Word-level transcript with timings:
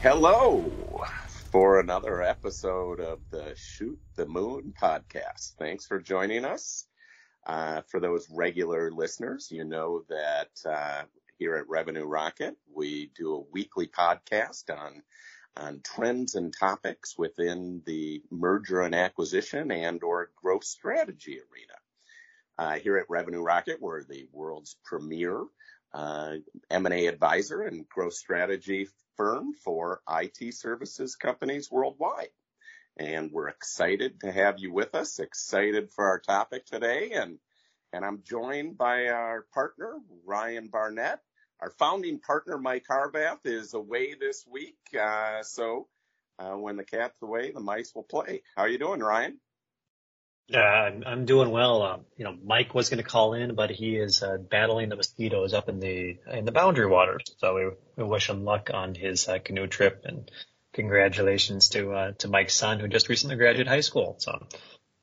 Hello 0.00 0.70
for 1.50 1.80
another 1.80 2.22
episode 2.22 3.00
of 3.00 3.18
the 3.32 3.52
Shoot 3.56 3.98
the 4.14 4.26
Moon 4.26 4.72
podcast. 4.80 5.56
Thanks 5.58 5.86
for 5.86 5.98
joining 5.98 6.44
us. 6.44 6.86
Uh, 7.44 7.82
for 7.88 7.98
those 7.98 8.28
regular 8.30 8.92
listeners, 8.92 9.48
you 9.50 9.64
know 9.64 10.04
that 10.08 10.50
uh, 10.64 11.02
here 11.36 11.56
at 11.56 11.68
Revenue 11.68 12.04
Rocket, 12.04 12.54
we 12.72 13.10
do 13.16 13.34
a 13.34 13.44
weekly 13.52 13.88
podcast 13.88 14.70
on 14.70 15.02
on 15.56 15.80
trends 15.82 16.36
and 16.36 16.54
topics 16.56 17.18
within 17.18 17.82
the 17.84 18.22
merger 18.30 18.82
and 18.82 18.94
acquisition 18.94 19.72
and 19.72 20.04
or 20.04 20.30
growth 20.40 20.62
strategy 20.62 21.40
arena. 21.40 21.74
Uh, 22.56 22.78
here 22.78 22.98
at 22.98 23.10
Revenue 23.10 23.42
Rocket, 23.42 23.82
we're 23.82 24.04
the 24.04 24.28
world's 24.30 24.76
premier 24.84 25.42
uh, 25.92 26.34
M&A 26.70 27.06
advisor 27.06 27.62
and 27.62 27.88
growth 27.88 28.14
strategy 28.14 28.86
firm 29.18 29.52
for 29.52 30.00
IT 30.08 30.54
services 30.54 31.16
companies 31.16 31.70
worldwide. 31.70 32.30
And 32.96 33.30
we're 33.30 33.48
excited 33.48 34.20
to 34.20 34.32
have 34.32 34.58
you 34.58 34.72
with 34.72 34.94
us, 34.94 35.18
excited 35.18 35.90
for 35.92 36.06
our 36.06 36.20
topic 36.20 36.64
today. 36.64 37.10
And, 37.12 37.38
and 37.92 38.04
I'm 38.04 38.22
joined 38.24 38.78
by 38.78 39.08
our 39.08 39.46
partner, 39.52 39.98
Ryan 40.24 40.68
Barnett. 40.68 41.20
Our 41.60 41.70
founding 41.78 42.20
partner, 42.20 42.56
Mike 42.56 42.86
Harvath, 42.88 43.44
is 43.44 43.74
away 43.74 44.14
this 44.14 44.46
week. 44.50 44.78
Uh, 44.98 45.42
so 45.42 45.88
uh, 46.38 46.56
when 46.56 46.76
the 46.76 46.84
cat's 46.84 47.20
away, 47.20 47.50
the 47.50 47.60
mice 47.60 47.92
will 47.94 48.04
play. 48.04 48.42
How 48.56 48.62
are 48.62 48.68
you 48.68 48.78
doing, 48.78 49.00
Ryan? 49.00 49.38
Uh, 50.52 50.58
I'm, 50.58 51.04
I'm 51.06 51.24
doing 51.26 51.50
well. 51.50 51.82
Um, 51.82 52.00
you 52.16 52.24
know, 52.24 52.34
Mike 52.42 52.74
was 52.74 52.88
going 52.88 53.02
to 53.02 53.08
call 53.08 53.34
in, 53.34 53.54
but 53.54 53.70
he 53.70 53.96
is 53.96 54.22
uh, 54.22 54.38
battling 54.38 54.88
the 54.88 54.96
mosquitoes 54.96 55.52
up 55.52 55.68
in 55.68 55.78
the 55.78 56.16
in 56.32 56.46
the 56.46 56.52
boundary 56.52 56.86
waters. 56.86 57.24
So 57.36 57.54
we, 57.54 58.02
we 58.02 58.08
wish 58.08 58.30
him 58.30 58.44
luck 58.44 58.70
on 58.72 58.94
his 58.94 59.28
uh, 59.28 59.38
canoe 59.44 59.66
trip, 59.66 60.02
and 60.04 60.30
congratulations 60.72 61.68
to 61.70 61.92
uh, 61.92 62.12
to 62.18 62.28
Mike's 62.28 62.54
son 62.54 62.80
who 62.80 62.88
just 62.88 63.10
recently 63.10 63.36
graduated 63.36 63.66
high 63.66 63.80
school. 63.80 64.16
So, 64.20 64.46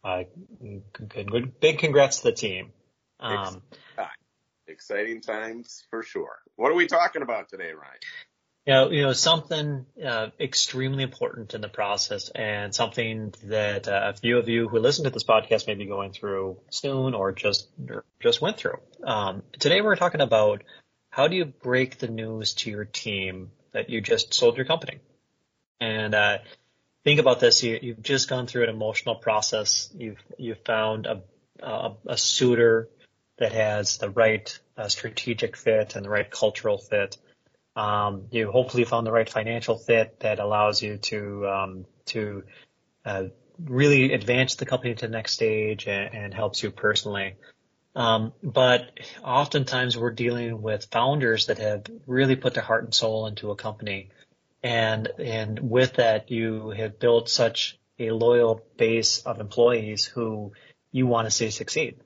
uh, 0.04 0.24
good, 0.62 1.30
good, 1.30 1.60
big 1.60 1.78
congrats 1.78 2.18
to 2.18 2.24
the 2.24 2.34
team. 2.34 2.72
Um, 3.20 3.62
Exciting 4.68 5.22
times 5.22 5.84
for 5.92 6.02
sure. 6.02 6.40
What 6.56 6.72
are 6.72 6.76
we 6.76 6.88
talking 6.88 7.22
about 7.22 7.50
today, 7.50 7.72
Ryan? 7.72 8.00
You 8.66 8.74
know, 8.74 8.90
you 8.90 9.02
know 9.04 9.14
something 9.14 9.86
uh, 10.04 10.30
extremely 10.40 11.04
important 11.04 11.54
in 11.54 11.62
the 11.62 11.70
process, 11.70 12.30
and 12.30 12.74
something 12.74 13.34
that 13.44 13.88
uh, 13.88 14.14
a 14.14 14.18
few 14.18 14.40
of 14.40 14.50
you 14.50 14.68
who 14.68 14.80
listen 14.80 15.04
to 15.04 15.12
this 15.12 15.24
podcast 15.24 15.68
may 15.68 15.76
be 15.76 15.86
going 15.86 16.12
through 16.12 16.58
soon, 16.72 17.14
or 17.14 17.32
just 17.32 17.68
or 17.88 18.04
just 18.20 18.42
went 18.42 18.58
through. 18.58 18.80
Um, 19.04 19.44
today, 19.60 19.82
we're 19.82 19.96
talking 19.96 20.22
about 20.22 20.64
how 21.12 21.28
do 21.28 21.36
you 21.36 21.46
break 21.46 22.00
the 22.00 22.08
news 22.08 22.56
to 22.56 22.72
your 22.72 22.86
team 22.86 23.52
that 23.72 23.92
you 23.92 24.02
just 24.02 24.34
sold 24.34 24.58
your 24.58 24.66
company, 24.66 25.00
and 25.80 26.16
uh, 26.16 26.40
think 27.04 27.20
about 27.20 27.40
this: 27.40 27.62
you, 27.62 27.78
you've 27.80 28.02
just 28.02 28.30
gone 28.30 28.48
through 28.48 28.64
an 28.64 28.70
emotional 28.70 29.14
process. 29.14 29.92
You've 29.96 30.24
you've 30.40 30.66
found 30.66 31.06
a 31.06 31.22
a, 31.60 31.92
a 32.08 32.18
suitor 32.18 32.90
that 33.38 33.52
has 33.52 34.00
the 34.00 34.10
right 34.10 34.58
uh, 34.76 34.88
strategic 34.88 35.56
fit 35.56 35.96
and 35.96 36.04
the 36.04 36.10
right 36.10 36.32
cultural 36.32 36.80
fit 36.80 37.18
um, 37.76 38.28
you 38.32 38.52
hopefully 38.52 38.86
found 38.86 39.06
the 39.06 39.12
right 39.12 39.30
financial 39.30 39.78
fit 39.78 40.20
that 40.22 40.40
allows 40.40 40.82
you 40.82 40.98
to 40.98 41.48
um, 41.48 41.86
to 42.06 42.44
uh, 43.06 43.26
really 43.64 44.14
advance 44.14 44.56
the 44.56 44.66
company 44.66 44.96
to 44.96 45.08
the 45.08 45.12
next 45.12 45.34
stage 45.34 45.88
and, 45.88 46.14
and 46.14 46.34
helps 46.34 46.64
you 46.64 46.72
personally. 46.72 47.36
Um, 47.96 48.34
but 48.44 48.92
oftentimes 49.24 49.98
we're 49.98 50.12
dealing 50.12 50.62
with 50.62 50.88
founders 50.92 51.46
that 51.46 51.60
have 51.60 51.86
really 52.06 52.36
put 52.36 52.54
their 52.54 52.64
heart 52.64 52.84
and 52.84 52.94
soul 52.94 53.28
into 53.28 53.52
a 53.52 53.56
company, 53.56 54.10
and 54.64 55.08
and 55.20 55.60
with 55.60 55.94
that 55.94 56.32
you 56.32 56.72
have 56.72 57.00
built 57.00 57.30
such 57.30 57.78
a 58.00 58.12
loyal 58.12 58.62
base 58.78 59.20
of 59.20 59.40
employees 59.40 60.06
who 60.06 60.52
you 60.92 61.08
want 61.08 61.26
to 61.26 61.32
see 61.32 61.52
succeed. 61.52 61.98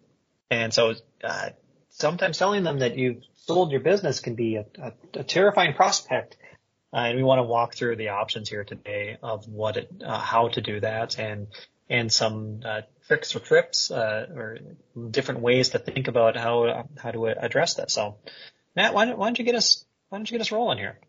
And 0.51 0.73
so 0.73 0.93
uh, 1.23 1.49
sometimes 1.99 2.37
telling 2.37 2.63
them 2.63 2.79
that 2.79 2.97
you've 2.97 3.23
sold 3.35 3.71
your 3.71 3.81
business 3.81 4.19
can 4.19 4.35
be 4.35 4.55
a, 4.55 4.65
a, 4.81 4.93
a 5.15 5.23
terrifying 5.23 5.73
prospect. 5.73 6.37
Uh, 6.91 6.97
and 6.97 7.17
we 7.17 7.23
want 7.23 7.39
to 7.39 7.43
walk 7.43 7.75
through 7.75 7.95
the 7.95 8.09
options 8.09 8.49
here 8.49 8.63
today 8.63 9.17
of 9.21 9.47
what 9.47 9.77
it, 9.77 9.91
uh, 10.03 10.17
how 10.17 10.47
to 10.47 10.61
do 10.61 10.79
that 10.79 11.19
and, 11.19 11.47
and 11.87 12.11
some, 12.11 12.61
uh, 12.65 12.81
tricks 13.07 13.35
or 13.35 13.39
trips, 13.39 13.91
uh, 13.91 14.27
or 14.35 14.57
different 15.11 15.41
ways 15.41 15.69
to 15.69 15.79
think 15.79 16.07
about 16.07 16.35
how, 16.35 16.87
how 16.97 17.11
to 17.11 17.27
address 17.27 17.75
this. 17.75 17.93
So 17.93 18.17
Matt, 18.75 18.93
why 18.93 19.05
don't, 19.05 19.17
why 19.17 19.27
don't 19.27 19.37
you 19.37 19.45
get 19.45 19.55
us, 19.55 19.85
why 20.09 20.17
don't 20.17 20.29
you 20.29 20.37
get 20.37 20.41
us 20.41 20.51
rolling 20.51 20.77
here? 20.77 20.99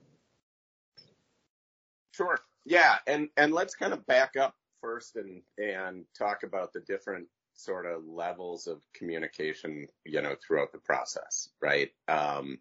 Sure. 2.13 2.39
Yeah. 2.67 2.97
And, 3.07 3.29
and 3.37 3.53
let's 3.53 3.75
kind 3.75 3.95
of 3.95 4.07
back 4.07 4.37
up 4.37 4.55
first 4.83 5.17
and, 5.17 5.43
and 5.57 6.05
talk 6.19 6.43
about 6.43 6.73
the 6.73 6.81
different 6.81 7.29
sort 7.65 7.87
of 7.87 8.07
levels 8.07 8.67
of 8.67 8.83
communication, 8.95 9.87
you 10.05 10.23
know, 10.23 10.35
throughout 10.35 10.73
the 10.73 10.79
process, 10.79 11.49
right? 11.61 11.91
Um, 12.09 12.59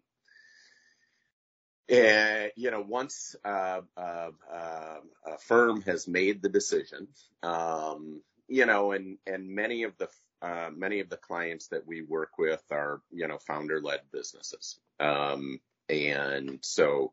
and, 1.88 2.52
you 2.56 2.70
know, 2.70 2.84
once 2.86 3.34
uh, 3.44 3.80
uh, 3.96 4.30
uh, 4.52 5.00
a 5.26 5.38
firm 5.38 5.82
has 5.82 6.06
made 6.06 6.40
the 6.40 6.48
decision, 6.48 7.08
um, 7.42 8.22
you 8.46 8.66
know, 8.66 8.92
and 8.92 9.18
and 9.26 9.48
many 9.48 9.82
of 9.82 9.92
the 9.98 10.08
uh, 10.42 10.70
many 10.74 11.00
of 11.00 11.08
the 11.08 11.16
clients 11.16 11.68
that 11.68 11.86
we 11.86 12.02
work 12.02 12.38
with 12.38 12.62
are, 12.70 13.02
you 13.10 13.26
know, 13.26 13.38
founder-led 13.38 14.00
businesses, 14.12 14.78
um, 15.00 15.60
and 15.88 16.58
so, 16.62 17.12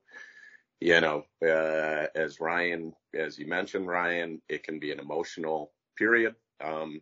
you 0.80 1.02
know, 1.02 1.24
uh, 1.44 2.08
as 2.16 2.40
Ryan, 2.40 2.94
as 3.14 3.40
you 3.40 3.47
mentioned, 3.47 3.88
Ryan, 3.88 4.42
it 4.47 4.64
can 4.64 4.80
be 4.80 4.92
an 4.92 5.00
emotional 5.00 5.72
period. 5.97 6.36
Um, 6.64 7.02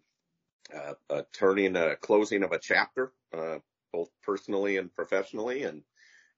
uh, 0.74 1.22
turning, 1.34 1.76
a 1.76 1.96
closing 1.96 2.44
of 2.44 2.52
a 2.52 2.60
chapter, 2.60 3.12
uh, 3.36 3.60
both 3.94 4.10
personally 4.24 4.78
and 4.78 4.94
professionally, 4.94 5.64
and 5.64 5.84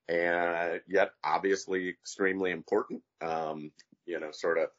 and 0.09 0.81
yet 0.87 1.11
obviously 1.23 1.89
extremely 1.89 2.51
important. 2.51 3.01
Um, 3.21 3.71
you 4.05 4.19
know, 4.19 4.31
sort 4.31 4.57
of 4.57 4.69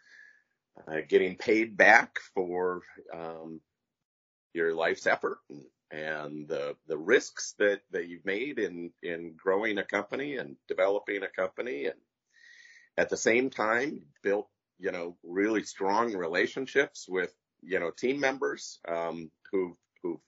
uh, 0.86 1.00
getting 1.09 1.36
paid 1.36 1.76
back 1.76 2.19
for 2.34 2.82
um, 3.14 3.60
your 4.54 4.75
life's 4.75 5.06
effort 5.06 5.38
and, 5.50 5.65
and 5.91 6.48
the 6.48 6.76
the 6.86 6.98
risks 6.98 7.54
that 7.59 7.80
that 7.91 8.09
you've 8.09 8.25
made 8.25 8.59
in 8.59 8.91
in 9.03 9.34
growing 9.36 9.78
a 9.78 9.84
company 9.84 10.36
and 10.36 10.56
developing 10.69 11.22
a 11.22 11.28
company, 11.28 11.86
and 11.86 11.98
at 12.97 13.09
the 13.09 13.16
same 13.16 13.50
time 13.50 14.03
built 14.22 14.48
you 14.78 14.92
know 14.92 15.16
really 15.22 15.62
strong 15.62 16.15
relationships 16.15 17.06
with 17.09 17.32
you 17.63 17.81
know 17.81 17.91
team 17.91 18.21
members 18.21 18.79
um, 18.89 19.31
who've, 19.51 19.77
who've, 20.03 20.21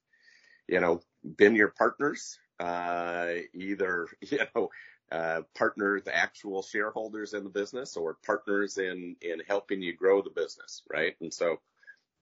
you 0.69 0.81
know, 0.81 1.01
been 1.37 1.55
your 1.55 1.73
partners, 1.77 2.39
uh, 2.59 3.29
either, 3.55 4.09
you 4.21 4.39
know, 4.55 4.69
uh, 5.11 5.43
partners, 5.57 6.03
actual 6.11 6.63
shareholders 6.63 7.35
in 7.35 7.43
the 7.43 7.51
business 7.51 7.97
or 7.97 8.17
partners 8.25 8.79
in, 8.79 9.17
in 9.21 9.41
helping 9.49 9.83
you 9.83 9.95
grow 9.95 10.23
the 10.23 10.31
business, 10.31 10.83
right? 10.93 11.17
And 11.21 11.35
so 11.35 11.57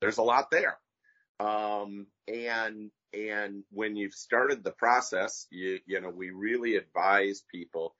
there's 0.01 0.19
a 0.19 0.23
lot 0.23 0.51
there. 0.51 0.79
Um, 1.39 2.07
and, 2.27 2.91
and 3.13 3.63
when 3.71 3.97
you've 3.97 4.15
started 4.15 4.65
the 4.65 4.71
process, 4.71 5.47
you, 5.51 5.81
you 5.87 6.01
know, 6.01 6.11
we 6.11 6.31
really 6.31 6.77
advise 6.77 7.45
people 7.53 7.95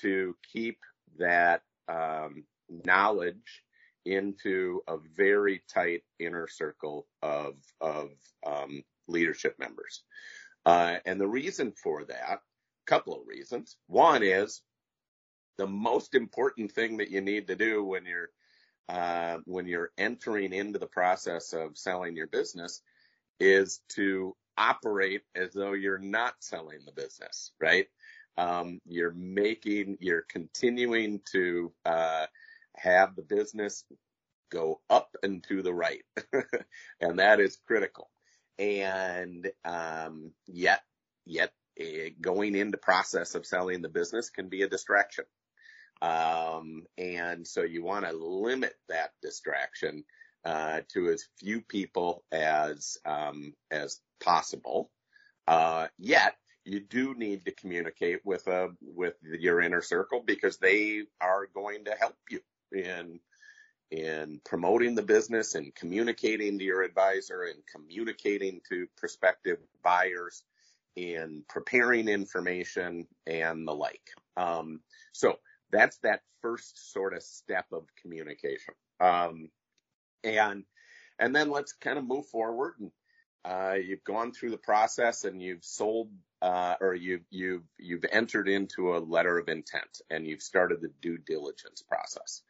to 0.00 0.34
keep 0.52 0.78
that, 1.18 1.62
um, 1.88 2.44
knowledge 2.84 3.62
into 4.04 4.82
a 4.88 4.96
very 5.16 5.62
tight 5.72 6.02
inner 6.18 6.48
circle 6.48 7.06
of 7.22 7.54
of 7.80 8.10
um, 8.46 8.82
leadership 9.08 9.58
members. 9.58 10.02
Uh, 10.64 10.96
and 11.06 11.20
the 11.20 11.26
reason 11.26 11.72
for 11.72 12.04
that, 12.04 12.40
a 12.40 12.86
couple 12.86 13.14
of 13.14 13.26
reasons. 13.26 13.76
One 13.86 14.22
is 14.22 14.62
the 15.58 15.66
most 15.66 16.14
important 16.14 16.72
thing 16.72 16.96
that 16.98 17.10
you 17.10 17.20
need 17.20 17.48
to 17.48 17.56
do 17.56 17.84
when 17.84 18.04
you're 18.06 18.30
uh, 18.88 19.38
when 19.44 19.66
you're 19.66 19.92
entering 19.96 20.52
into 20.52 20.78
the 20.78 20.86
process 20.86 21.52
of 21.52 21.78
selling 21.78 22.16
your 22.16 22.26
business 22.26 22.82
is 23.40 23.80
to 23.88 24.36
operate 24.56 25.22
as 25.34 25.52
though 25.52 25.72
you're 25.72 25.98
not 25.98 26.34
selling 26.40 26.80
the 26.84 26.92
business, 26.92 27.52
right? 27.60 27.86
Um, 28.36 28.80
you're 28.86 29.14
making, 29.14 29.98
you're 30.00 30.26
continuing 30.28 31.20
to 31.32 31.72
uh, 31.84 32.26
have 32.76 33.14
the 33.16 33.22
business 33.22 33.84
go 34.50 34.80
up 34.90 35.16
and 35.22 35.42
to 35.44 35.62
the 35.62 35.72
right. 35.72 36.02
and 37.00 37.18
that 37.18 37.40
is 37.40 37.58
critical. 37.66 38.10
And, 38.58 39.50
um, 39.64 40.32
yet, 40.46 40.82
yet 41.24 41.52
uh, 41.80 42.10
going 42.20 42.54
into 42.54 42.76
process 42.76 43.34
of 43.34 43.46
selling 43.46 43.82
the 43.82 43.88
business 43.88 44.30
can 44.30 44.48
be 44.48 44.62
a 44.62 44.68
distraction. 44.68 45.24
Um, 46.02 46.84
and 46.98 47.46
so 47.46 47.62
you 47.62 47.82
want 47.82 48.04
to 48.04 48.12
limit 48.12 48.74
that 48.88 49.12
distraction, 49.22 50.04
uh, 50.44 50.80
to 50.92 51.10
as 51.10 51.28
few 51.38 51.60
people 51.62 52.24
as, 52.32 52.98
um, 53.06 53.54
as 53.70 54.00
possible. 54.22 54.90
Uh, 55.46 55.86
yet 55.98 56.34
you 56.64 56.80
do 56.80 57.14
need 57.14 57.44
to 57.44 57.52
communicate 57.52 58.20
with, 58.24 58.46
uh, 58.48 58.68
with 58.80 59.14
your 59.22 59.60
inner 59.60 59.80
circle 59.82 60.22
because 60.24 60.58
they 60.58 61.02
are 61.20 61.46
going 61.54 61.84
to 61.84 61.94
help 61.98 62.16
you 62.28 62.40
in 62.74 63.20
in 63.90 64.40
promoting 64.44 64.94
the 64.94 65.02
business 65.02 65.54
and 65.54 65.74
communicating 65.74 66.58
to 66.58 66.64
your 66.64 66.82
advisor 66.82 67.42
and 67.42 67.62
communicating 67.70 68.60
to 68.66 68.86
prospective 68.96 69.58
buyers 69.84 70.44
in 70.96 71.44
preparing 71.46 72.08
information 72.08 73.06
and 73.26 73.68
the 73.68 73.74
like. 73.74 74.08
Um, 74.38 74.80
so 75.12 75.38
that's 75.70 75.98
that 75.98 76.22
first 76.40 76.92
sort 76.92 77.14
of 77.14 77.22
step 77.22 77.66
of 77.70 77.82
communication. 78.00 78.74
Um, 78.98 79.50
and 80.24 80.64
and 81.18 81.36
then 81.36 81.50
let's 81.50 81.74
kind 81.74 81.98
of 81.98 82.06
move 82.06 82.26
forward 82.26 82.74
and 82.80 82.90
uh, 83.44 83.74
you've 83.74 84.04
gone 84.04 84.32
through 84.32 84.50
the 84.50 84.56
process 84.56 85.24
and 85.24 85.42
you've 85.42 85.64
sold 85.64 86.08
uh, 86.42 86.76
or 86.80 86.94
you've 86.94 87.24
you've 87.30 87.64
you've 87.78 88.04
entered 88.10 88.48
into 88.48 88.96
a 88.96 88.98
letter 88.98 89.38
of 89.38 89.48
intent 89.48 90.00
and 90.10 90.26
you've 90.26 90.42
started 90.42 90.80
the 90.80 90.92
due 91.00 91.18
diligence 91.18 91.82
process 91.82 92.42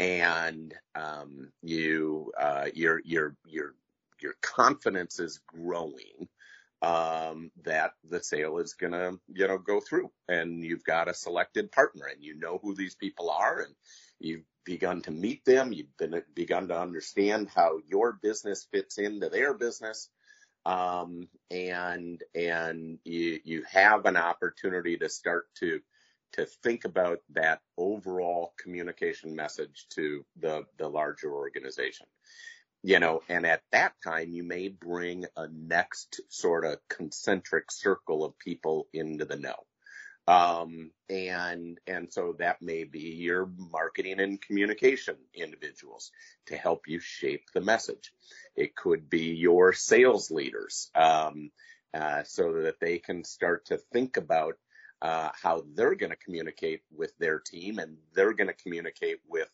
and 0.00 0.74
um, 0.96 1.52
you 1.62 2.32
uh, 2.40 2.66
your 2.74 3.02
your 3.04 3.36
your 3.46 3.74
your 4.22 4.34
confidence 4.42 5.20
is 5.20 5.40
growing 5.46 6.28
um, 6.82 7.50
that 7.64 7.92
the 8.08 8.22
sale 8.22 8.58
is 8.58 8.74
going 8.74 8.92
to, 8.92 9.18
you 9.34 9.48
know, 9.48 9.58
go 9.58 9.80
through 9.80 10.10
and 10.28 10.64
you've 10.64 10.84
got 10.84 11.08
a 11.08 11.14
selected 11.14 11.70
partner 11.72 12.06
and 12.06 12.24
you 12.24 12.38
know 12.38 12.58
who 12.62 12.74
these 12.74 12.94
people 12.94 13.30
are 13.30 13.60
and 13.60 13.74
you've 14.20 14.44
begun 14.64 15.02
to 15.02 15.10
meet 15.10 15.44
them. 15.44 15.72
You've 15.72 15.96
been, 15.98 16.22
begun 16.34 16.68
to 16.68 16.80
understand 16.80 17.50
how 17.54 17.80
your 17.86 18.18
business 18.22 18.66
fits 18.72 18.98
into 18.98 19.28
their 19.28 19.54
business. 19.54 20.08
Um, 20.66 21.28
and, 21.50 22.22
and 22.34 22.98
you, 23.04 23.40
you 23.44 23.64
have 23.70 24.06
an 24.06 24.16
opportunity 24.16 24.98
to 24.98 25.08
start 25.08 25.46
to, 25.60 25.80
to 26.32 26.46
think 26.46 26.84
about 26.84 27.20
that 27.30 27.60
overall 27.76 28.54
communication 28.62 29.34
message 29.34 29.86
to 29.90 30.24
the, 30.38 30.64
the 30.78 30.88
larger 30.88 31.32
organization 31.32 32.06
you 32.82 32.98
know, 32.98 33.20
and 33.28 33.46
at 33.46 33.62
that 33.72 33.92
time 34.02 34.30
you 34.30 34.42
may 34.42 34.68
bring 34.68 35.26
a 35.36 35.48
next 35.48 36.20
sort 36.28 36.64
of 36.64 36.78
concentric 36.88 37.70
circle 37.70 38.24
of 38.24 38.38
people 38.38 38.86
into 38.92 39.24
the 39.24 39.36
know. 39.36 39.56
Um, 40.26 40.92
and, 41.08 41.78
and 41.86 42.12
so 42.12 42.36
that 42.38 42.62
may 42.62 42.84
be 42.84 43.00
your 43.00 43.50
marketing 43.56 44.20
and 44.20 44.40
communication 44.40 45.16
individuals 45.34 46.12
to 46.46 46.56
help 46.56 46.82
you 46.86 47.00
shape 47.00 47.44
the 47.52 47.60
message. 47.60 48.12
It 48.54 48.76
could 48.76 49.10
be 49.10 49.34
your 49.34 49.72
sales 49.72 50.30
leaders, 50.30 50.90
um, 50.94 51.50
uh, 51.92 52.22
so 52.24 52.62
that 52.62 52.78
they 52.80 52.98
can 52.98 53.24
start 53.24 53.66
to 53.66 53.78
think 53.92 54.16
about, 54.16 54.54
uh, 55.02 55.30
how 55.40 55.64
they're 55.74 55.94
going 55.94 56.10
to 56.10 56.16
communicate 56.16 56.82
with 56.94 57.16
their 57.18 57.38
team 57.38 57.78
and 57.78 57.96
they're 58.14 58.34
going 58.34 58.48
to 58.48 58.62
communicate 58.62 59.18
with, 59.28 59.50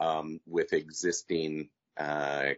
um, 0.00 0.40
with 0.46 0.72
existing 0.72 1.68
uh, 1.98 2.50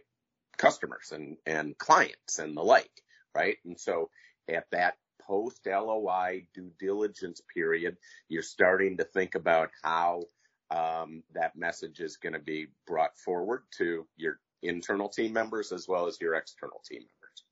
customers 0.57 1.11
and, 1.11 1.37
and 1.45 1.77
clients 1.77 2.39
and 2.39 2.55
the 2.55 2.63
like, 2.63 3.03
right? 3.33 3.57
And 3.65 3.79
so 3.79 4.09
at 4.49 4.65
that 4.71 4.95
post 5.21 5.65
LOI 5.65 6.47
due 6.53 6.71
diligence 6.79 7.41
period, 7.53 7.97
you're 8.29 8.43
starting 8.43 8.97
to 8.97 9.03
think 9.03 9.35
about 9.35 9.69
how 9.83 10.23
um, 10.69 11.23
that 11.33 11.55
message 11.55 11.99
is 11.99 12.17
going 12.17 12.33
to 12.33 12.39
be 12.39 12.67
brought 12.85 13.17
forward 13.17 13.63
to 13.77 14.05
your 14.15 14.39
internal 14.61 15.09
team 15.09 15.33
members 15.33 15.71
as 15.71 15.87
well 15.87 16.07
as 16.07 16.19
your 16.19 16.35
external 16.35 16.81
team 16.87 17.01
members. 17.01 17.43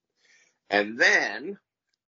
And 0.70 1.00
then 1.00 1.58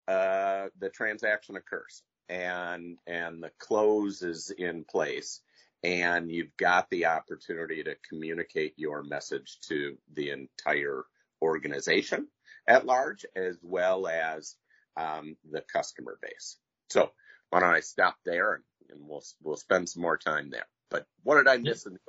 uh, 0.07 0.69
the 0.79 0.89
transaction 0.89 1.55
occurs 1.55 2.01
and 2.29 2.97
and 3.07 3.41
the 3.41 3.51
close 3.59 4.21
is 4.21 4.51
in 4.51 4.83
place 4.83 5.41
and 5.83 6.31
you've 6.31 6.55
got 6.57 6.89
the 6.89 7.05
opportunity 7.05 7.83
to 7.83 7.95
communicate 8.09 8.73
your 8.77 9.03
message 9.03 9.57
to 9.61 9.97
the 10.15 10.31
entire 10.31 11.03
organization 11.41 12.27
at 12.67 12.85
large 12.85 13.25
as 13.35 13.57
well 13.61 14.07
as 14.07 14.55
um, 14.97 15.37
the 15.51 15.61
customer 15.61 16.17
base. 16.21 16.57
So 16.89 17.11
why 17.49 17.59
don't 17.59 17.73
I 17.73 17.81
stop 17.81 18.17
there 18.25 18.55
and, 18.55 18.63
and, 18.89 19.07
we'll 19.07 19.23
we'll 19.43 19.57
spend 19.57 19.87
some 19.87 20.01
more 20.01 20.17
time 20.17 20.49
there. 20.49 20.67
But 20.89 21.05
what 21.23 21.35
did 21.35 21.47
I 21.47 21.57
miss 21.57 21.85
in 21.85 21.93
the? 21.93 21.99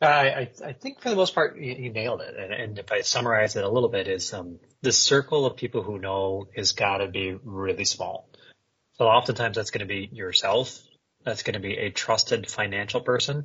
I, 0.00 0.48
I 0.64 0.72
think 0.74 1.00
for 1.00 1.10
the 1.10 1.16
most 1.16 1.34
part 1.34 1.58
you, 1.58 1.90
nailed 1.90 2.20
it. 2.20 2.36
And, 2.36 2.52
and, 2.52 2.78
if 2.78 2.92
I 2.92 3.00
summarize 3.00 3.56
it 3.56 3.64
a 3.64 3.68
little 3.68 3.88
bit, 3.88 4.06
is 4.06 4.32
um, 4.32 4.60
the 4.80 4.92
circle 4.92 5.44
of 5.44 5.56
people 5.56 5.82
who 5.82 5.98
know 5.98 6.46
has 6.54 6.70
got 6.70 6.98
to 6.98 7.08
be 7.08 7.36
really 7.42 7.84
small. 7.84 8.28
So 8.96 9.06
oftentimes 9.06 9.56
that's 9.56 9.72
going 9.72 9.80
to 9.80 9.86
be 9.86 10.08
yourself 10.12 10.78
that's 11.24 11.42
going 11.42 11.54
to 11.54 11.60
be 11.60 11.76
a 11.76 11.90
trusted 11.90 12.50
financial 12.50 13.00
person 13.00 13.44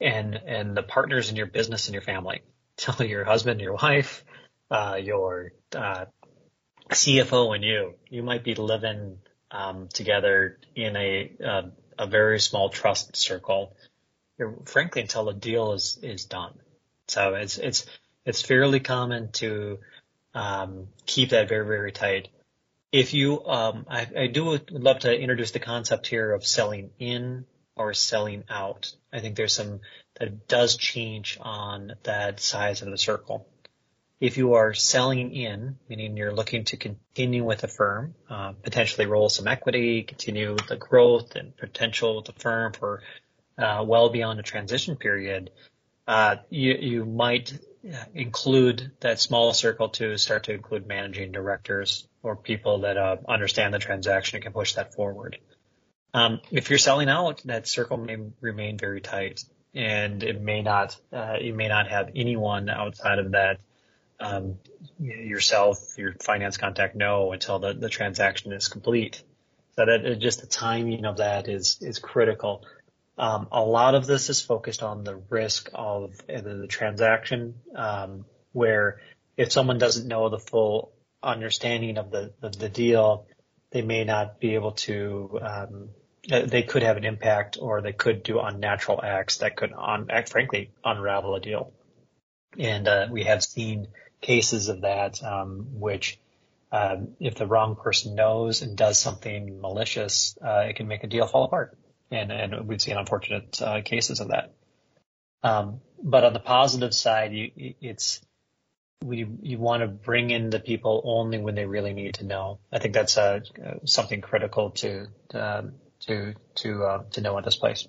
and 0.00 0.34
and 0.34 0.76
the 0.76 0.82
partners 0.82 1.30
in 1.30 1.36
your 1.36 1.46
business 1.46 1.86
and 1.86 1.92
your 1.92 2.02
family. 2.02 2.40
Tell 2.76 3.06
your 3.06 3.24
husband, 3.24 3.60
your 3.60 3.74
wife, 3.74 4.24
uh, 4.70 4.98
your 5.00 5.52
uh, 5.76 6.06
CFO, 6.90 7.54
and 7.54 7.62
you. 7.62 7.94
You 8.08 8.22
might 8.22 8.42
be 8.42 8.54
living 8.54 9.18
um, 9.50 9.88
together 9.88 10.58
in 10.74 10.96
a, 10.96 11.32
a 11.44 11.62
a 11.98 12.06
very 12.06 12.40
small 12.40 12.70
trust 12.70 13.14
circle, 13.14 13.76
frankly, 14.64 15.02
until 15.02 15.24
the 15.26 15.34
deal 15.34 15.72
is 15.72 15.98
is 16.02 16.24
done. 16.24 16.54
So 17.08 17.34
it's 17.34 17.58
it's 17.58 17.86
it's 18.24 18.42
fairly 18.42 18.80
common 18.80 19.32
to 19.32 19.78
um, 20.34 20.88
keep 21.06 21.30
that 21.30 21.48
very 21.48 21.66
very 21.66 21.92
tight 21.92 22.28
if 22.92 23.14
you, 23.14 23.44
um, 23.46 23.86
I, 23.88 24.06
I 24.16 24.26
do 24.26 24.60
love 24.70 25.00
to 25.00 25.18
introduce 25.18 25.50
the 25.50 25.58
concept 25.58 26.06
here 26.06 26.32
of 26.32 26.46
selling 26.46 26.90
in 26.98 27.46
or 27.74 27.94
selling 27.94 28.44
out. 28.50 28.94
I 29.10 29.20
think 29.20 29.34
there's 29.34 29.54
some 29.54 29.80
that 30.20 30.46
does 30.46 30.76
change 30.76 31.38
on 31.40 31.94
that 32.02 32.38
size 32.38 32.82
of 32.82 32.90
the 32.90 32.98
circle. 32.98 33.48
If 34.20 34.36
you 34.36 34.54
are 34.54 34.74
selling 34.74 35.34
in, 35.34 35.78
meaning 35.88 36.16
you're 36.16 36.34
looking 36.34 36.64
to 36.64 36.76
continue 36.76 37.42
with 37.42 37.62
the 37.62 37.68
firm, 37.68 38.14
uh, 38.30 38.52
potentially 38.62 39.06
roll 39.06 39.30
some 39.30 39.48
equity, 39.48 40.02
continue 40.02 40.54
the 40.68 40.76
growth 40.76 41.34
and 41.34 41.56
potential 41.56 42.16
with 42.16 42.26
the 42.26 42.32
firm 42.34 42.72
for 42.72 43.02
uh, 43.58 43.84
well 43.86 44.08
beyond 44.10 44.38
the 44.38 44.42
transition 44.42 44.96
period, 44.96 45.50
uh, 46.06 46.36
you, 46.50 46.74
you 46.74 47.04
might 47.04 47.58
include 48.14 48.92
that 49.00 49.20
small 49.20 49.52
circle 49.52 49.88
to 49.88 50.16
start 50.16 50.44
to 50.44 50.52
include 50.52 50.86
managing 50.86 51.32
directors 51.32 52.06
or 52.22 52.36
people 52.36 52.80
that 52.80 52.96
uh, 52.96 53.16
understand 53.28 53.74
the 53.74 53.78
transaction 53.78 54.36
and 54.36 54.44
can 54.44 54.52
push 54.52 54.74
that 54.74 54.94
forward. 54.94 55.38
Um, 56.14 56.40
if 56.50 56.70
you're 56.70 56.78
selling 56.78 57.08
out, 57.08 57.42
that 57.46 57.66
circle 57.66 57.96
may 57.96 58.18
remain 58.40 58.78
very 58.78 59.00
tight, 59.00 59.44
and 59.74 60.22
it 60.22 60.40
may 60.40 60.62
not 60.62 60.96
uh, 61.12 61.36
you 61.40 61.54
may 61.54 61.68
not 61.68 61.88
have 61.88 62.10
anyone 62.14 62.68
outside 62.68 63.18
of 63.18 63.32
that 63.32 63.60
um, 64.20 64.58
yourself, 65.00 65.78
your 65.96 66.14
finance 66.20 66.58
contact 66.58 66.94
know 66.94 67.32
until 67.32 67.58
the, 67.58 67.72
the 67.72 67.88
transaction 67.88 68.52
is 68.52 68.68
complete. 68.68 69.22
So 69.76 69.86
that 69.86 70.04
uh, 70.04 70.14
just 70.14 70.42
the 70.42 70.46
timing 70.46 71.06
of 71.06 71.16
that 71.16 71.48
is 71.48 71.78
is 71.80 71.98
critical. 71.98 72.64
Um, 73.18 73.48
a 73.52 73.62
lot 73.62 73.94
of 73.94 74.06
this 74.06 74.30
is 74.30 74.40
focused 74.40 74.82
on 74.82 75.04
the 75.04 75.16
risk 75.16 75.68
of 75.74 76.16
the 76.26 76.66
transaction, 76.68 77.54
um, 77.76 78.24
where 78.52 79.00
if 79.36 79.52
someone 79.52 79.78
doesn't 79.78 80.08
know 80.08 80.28
the 80.28 80.38
full 80.38 80.92
understanding 81.22 81.98
of 81.98 82.10
the 82.10 82.32
of 82.42 82.58
the 82.58 82.68
deal, 82.68 83.26
they 83.70 83.82
may 83.82 84.04
not 84.04 84.40
be 84.40 84.54
able 84.54 84.72
to. 84.72 85.38
Um, 85.42 85.88
they 86.28 86.62
could 86.62 86.84
have 86.84 86.96
an 86.96 87.04
impact, 87.04 87.58
or 87.60 87.82
they 87.82 87.92
could 87.92 88.22
do 88.22 88.38
unnatural 88.38 89.00
acts 89.02 89.38
that 89.38 89.56
could, 89.56 89.72
on, 89.72 90.08
frankly, 90.28 90.70
unravel 90.84 91.34
a 91.34 91.40
deal. 91.40 91.72
And 92.56 92.86
uh, 92.86 93.08
we 93.10 93.24
have 93.24 93.42
seen 93.42 93.88
cases 94.20 94.68
of 94.68 94.82
that, 94.82 95.20
um, 95.24 95.66
which 95.80 96.20
um, 96.70 97.16
if 97.18 97.34
the 97.34 97.46
wrong 97.48 97.74
person 97.74 98.14
knows 98.14 98.62
and 98.62 98.76
does 98.76 99.00
something 99.00 99.60
malicious, 99.60 100.38
uh, 100.40 100.66
it 100.68 100.76
can 100.76 100.86
make 100.86 101.02
a 101.02 101.08
deal 101.08 101.26
fall 101.26 101.42
apart 101.42 101.76
and, 102.12 102.30
and 102.30 102.68
we've 102.68 102.80
seen 102.80 102.96
unfortunate 102.96 103.60
uh, 103.60 103.82
cases 103.82 104.20
of 104.20 104.28
that. 104.28 104.54
Um, 105.42 105.80
but 106.02 106.24
on 106.24 106.32
the 106.32 106.40
positive 106.40 106.94
side, 106.94 107.32
you, 107.32 107.50
it's 107.80 108.20
we 109.02 109.26
you 109.42 109.58
want 109.58 109.82
to 109.82 109.88
bring 109.88 110.30
in 110.30 110.50
the 110.50 110.60
people 110.60 111.02
only 111.04 111.38
when 111.38 111.54
they 111.54 111.66
really 111.66 111.92
need 111.92 112.14
to 112.14 112.24
know. 112.24 112.60
I 112.72 112.78
think 112.78 112.94
that's 112.94 113.18
uh, 113.18 113.40
something 113.84 114.20
critical 114.20 114.70
to 114.70 115.08
um, 115.34 115.72
to 116.06 116.34
to 116.56 116.84
uh, 116.84 117.02
to 117.12 117.20
know 117.20 117.36
at 117.38 117.44
this 117.44 117.56
place. 117.56 117.86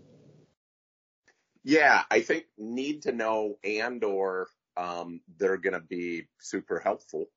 Yeah, 1.63 2.03
I 2.11 2.21
think 2.21 2.45
need 2.57 3.03
to 3.03 3.11
know 3.11 3.57
and 3.63 4.03
or 4.03 4.47
um, 4.75 5.21
they're 5.37 5.57
going 5.57 5.73
to 5.73 5.87
be 5.87 6.27
super 6.39 6.79
helpful 6.79 7.27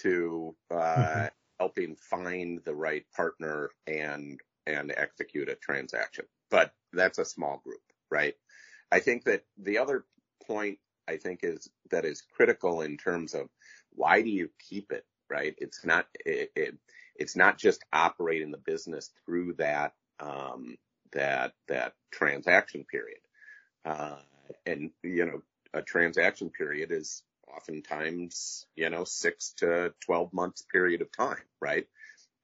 to 0.00 0.56
uh, 0.70 0.74
mm-hmm. 0.74 1.26
helping 1.60 1.96
find 1.96 2.60
the 2.64 2.74
right 2.74 3.04
partner 3.14 3.70
and 3.86 4.40
and 4.68 4.92
execute 4.96 5.48
a 5.48 5.54
transaction. 5.54 6.26
But 6.50 6.72
that's 6.92 7.18
a 7.18 7.24
small 7.24 7.60
group, 7.64 7.82
right? 8.10 8.34
I 8.92 9.00
think 9.00 9.24
that 9.24 9.44
the 9.58 9.78
other 9.78 10.04
point 10.46 10.78
I 11.08 11.16
think 11.16 11.40
is 11.42 11.68
that 11.90 12.04
is 12.04 12.22
critical 12.22 12.82
in 12.82 12.96
terms 12.96 13.34
of 13.34 13.48
why 13.92 14.22
do 14.22 14.30
you 14.30 14.50
keep 14.68 14.92
it, 14.92 15.04
right? 15.30 15.54
It's 15.58 15.84
not 15.84 16.06
it, 16.24 16.52
it 16.54 16.74
it's 17.16 17.36
not 17.36 17.58
just 17.58 17.84
operating 17.92 18.50
the 18.50 18.58
business 18.58 19.10
through 19.24 19.54
that 19.54 19.94
um, 20.20 20.76
that 21.12 21.52
that 21.68 21.94
transaction 22.10 22.84
period. 22.84 23.20
Uh, 23.84 24.16
and 24.66 24.90
you 25.02 25.26
know, 25.26 25.42
a 25.74 25.82
transaction 25.82 26.50
period 26.50 26.92
is 26.92 27.22
oftentimes 27.54 28.66
you 28.76 28.90
know 28.90 29.04
six 29.04 29.52
to 29.58 29.94
twelve 30.04 30.32
months 30.32 30.62
period 30.70 31.02
of 31.02 31.12
time, 31.12 31.42
right? 31.60 31.86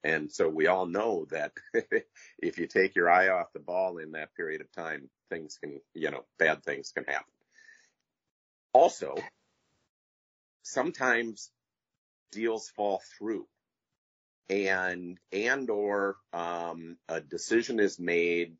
And 0.05 0.31
so 0.31 0.47
we 0.47 0.67
all 0.67 0.85
know 0.85 1.25
that 1.31 1.51
if 2.39 2.59
you 2.59 2.67
take 2.67 2.95
your 2.95 3.09
eye 3.09 3.29
off 3.29 3.51
the 3.53 3.59
ball 3.59 3.97
in 3.97 4.11
that 4.11 4.35
period 4.35 4.61
of 4.61 4.71
time, 4.71 5.09
things 5.31 5.57
can, 5.61 5.81
you 5.95 6.11
know, 6.11 6.25
bad 6.37 6.63
things 6.63 6.91
can 6.95 7.05
happen. 7.05 7.25
Also, 8.71 9.15
sometimes 10.61 11.49
deals 12.31 12.69
fall 12.69 13.01
through 13.17 13.47
and 14.47 15.17
and 15.31 15.71
or 15.71 16.17
um, 16.33 16.97
a 17.09 17.19
decision 17.19 17.79
is 17.79 17.99
made 17.99 18.55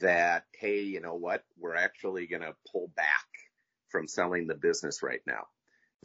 that 0.00 0.44
hey 0.52 0.82
you 0.82 1.00
know 1.00 1.14
what 1.14 1.42
we're 1.58 1.76
actually 1.76 2.26
going 2.26 2.42
to 2.42 2.54
pull 2.70 2.90
back 2.94 3.26
from 3.88 4.06
selling 4.06 4.46
the 4.46 4.54
business 4.54 5.02
right 5.02 5.22
now 5.26 5.44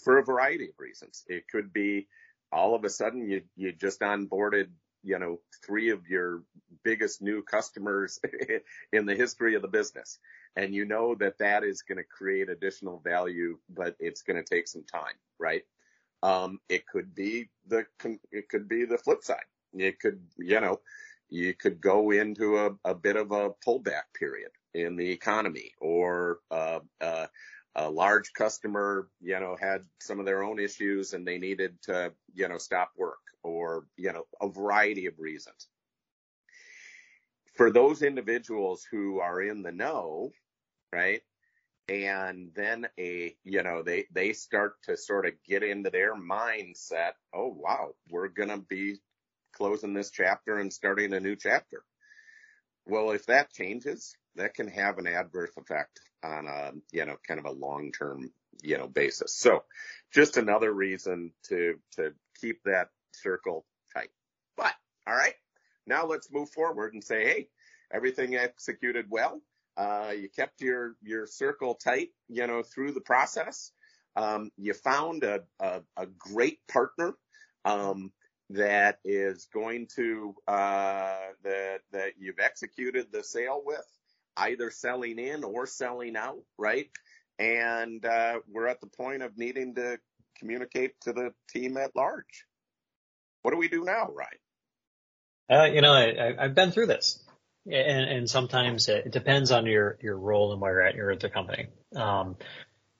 for 0.04 0.18
a 0.18 0.24
variety 0.24 0.66
of 0.66 0.80
reasons 0.80 1.24
it 1.28 1.44
could 1.52 1.74
be 1.74 2.08
all 2.52 2.76
of 2.76 2.84
a 2.84 2.90
sudden 2.90 3.30
you 3.30 3.42
you 3.56 3.72
just 3.72 4.02
onboarded 4.02 4.68
you 5.04 5.18
know 5.18 5.40
three 5.66 5.90
of 5.90 6.08
your 6.08 6.44
biggest 6.84 7.22
new 7.22 7.42
customers 7.42 8.20
in 8.94 9.06
the 9.06 9.16
history 9.16 9.56
of 9.56 9.62
the 9.62 9.68
business 9.68 10.20
and 10.56 10.74
you 10.74 10.86
know 10.86 11.16
that 11.16 11.38
that 11.38 11.64
is 11.64 11.84
going 11.84 11.98
to 11.98 12.04
create 12.04 12.50
additional 12.50 13.00
value 13.04 13.58
but 13.70 13.96
it's 14.00 14.24
going 14.24 14.42
to 14.42 14.56
take 14.56 14.68
some 14.68 14.84
time 14.84 15.16
right 15.40 15.64
um, 16.24 16.60
it 16.70 16.86
could 16.88 17.16
be 17.16 17.50
the 17.68 17.86
it 18.32 18.50
could 18.50 18.68
be 18.68 18.86
the 18.86 18.98
flip 18.98 19.24
side. 19.24 19.38
It 19.74 20.00
could 20.00 20.22
you 20.38 20.60
know 20.60 20.80
you 21.30 21.54
could 21.54 21.80
go 21.80 22.12
into 22.12 22.58
a, 22.58 22.72
a 22.84 22.96
bit 22.96 23.16
of 23.16 23.32
a 23.32 23.52
pullback 23.66 24.14
period 24.18 24.52
in 24.74 24.96
the 24.96 25.10
economy, 25.10 25.72
or 25.80 26.40
uh, 26.52 26.80
uh, 27.00 27.28
a 27.80 27.90
large 27.90 28.34
customer 28.34 29.08
you 29.22 29.40
know 29.40 29.56
had 29.60 29.84
some 30.00 30.20
of 30.20 30.26
their 30.26 30.44
own 30.44 30.60
issues 30.60 31.14
and 31.14 31.28
they 31.28 31.38
needed 31.38 31.82
to 31.84 32.14
you 32.34 32.48
know 32.48 32.58
stop 32.58 32.92
work, 32.98 33.20
or 33.44 33.86
you 33.98 34.12
know 34.14 34.24
a 34.42 34.50
variety 34.50 35.06
of 35.06 35.14
reasons. 35.20 35.68
For 37.56 37.72
those 37.72 38.04
individuals 38.04 38.86
who 38.90 39.20
are 39.20 39.42
in 39.42 39.64
the 39.64 39.72
know, 39.72 40.32
right? 40.94 41.22
and 41.90 42.52
then 42.56 42.88
a 43.00 43.36
you 43.44 43.64
know 43.64 43.82
they 43.82 44.06
they 44.14 44.32
start 44.32 44.74
to 44.84 44.96
sort 44.96 45.26
of 45.26 45.34
get 45.48 45.64
into 45.64 45.90
their 45.90 46.16
mindset 46.16 47.14
oh 47.34 47.48
wow 47.48 47.90
we're 48.10 48.28
going 48.28 48.50
to 48.50 48.64
be 48.70 48.96
closing 49.54 49.94
this 49.94 50.12
chapter 50.12 50.60
and 50.60 50.72
starting 50.72 51.14
a 51.14 51.20
new 51.20 51.36
chapter 51.36 51.84
well 52.86 53.12
if 53.12 53.26
that 53.26 53.52
changes 53.52 54.16
that 54.36 54.54
can 54.54 54.68
have 54.68 54.98
an 54.98 55.08
adverse 55.08 55.52
effect 55.58 56.00
on 56.24 56.48
a 56.48 56.72
you 56.92 57.06
know 57.06 57.16
kind 57.28 57.40
of 57.40 57.46
a 57.46 57.52
long 57.52 57.92
term 57.92 58.32
you 58.62 58.78
know 58.78 58.88
basis. 58.88 59.36
So 59.36 59.64
just 60.14 60.38
another 60.38 60.72
reason 60.72 61.32
to 61.50 61.76
to 61.96 62.14
keep 62.40 62.64
that 62.64 62.90
circle 63.14 63.66
tight. 63.94 64.10
But 64.58 64.74
all 65.08 65.16
right 65.16 65.36
now 65.88 66.06
let's 66.06 66.32
move 66.32 66.50
forward 66.50 66.94
and 66.94 67.04
say 67.04 67.26
hey 67.26 67.48
everything 67.92 68.36
executed 68.36 69.06
well. 69.10 69.42
Uh, 69.78 70.14
you 70.18 70.30
kept 70.30 70.62
your 70.62 70.96
your 71.02 71.26
circle 71.26 71.76
tight, 71.76 72.10
you 72.28 72.46
know, 72.48 72.62
through 72.64 72.92
the 72.92 73.02
process. 73.02 73.72
Um, 74.16 74.52
you 74.58 74.74
found 74.74 75.24
a, 75.24 75.42
a, 75.60 75.82
a 75.96 76.06
great 76.06 76.60
partner 76.68 77.14
um, 77.64 78.12
that 78.50 79.00
is 79.06 79.48
going 79.54 79.88
to 79.96 80.36
uh, 80.48 81.16
that 81.44 81.80
that 81.92 82.14
you've 82.18 82.40
executed 82.40 83.08
the 83.12 83.24
sale 83.24 83.62
with, 83.64 83.86
either 84.40 84.72
selling 84.72 85.20
in 85.20 85.44
or 85.44 85.66
selling 85.66 86.16
out, 86.16 86.44
right? 86.58 86.90
And 87.38 88.04
uh, 88.06 88.40
we're 88.52 88.68
at 88.68 88.82
the 88.82 88.88
point 88.88 89.24
of 89.24 89.38
needing 89.38 89.76
to 89.76 90.00
communicate 90.38 91.00
to 91.02 91.14
the 91.14 91.34
team 91.50 91.78
at 91.78 91.96
large. 91.96 92.46
What 93.42 93.52
do 93.52 93.58
we 93.58 93.70
do 93.70 93.84
now, 93.84 94.10
Ryan? 94.14 94.30
Uh, 95.50 95.74
you 95.74 95.82
know, 95.82 95.94
I, 95.94 96.36
I've 96.38 96.56
been 96.56 96.72
through 96.72 96.88
this. 96.88 97.24
And, 97.66 98.10
and 98.10 98.30
sometimes 98.30 98.88
it 98.88 99.12
depends 99.12 99.52
on 99.52 99.66
your, 99.66 99.98
your 100.02 100.18
role 100.18 100.54
and 100.54 100.62
where 100.62 100.74
you're 100.74 100.82
at, 100.82 100.96
you're 100.96 101.12
at 101.12 101.20
the 101.20 101.30
company. 101.30 101.68
Um, 101.96 102.38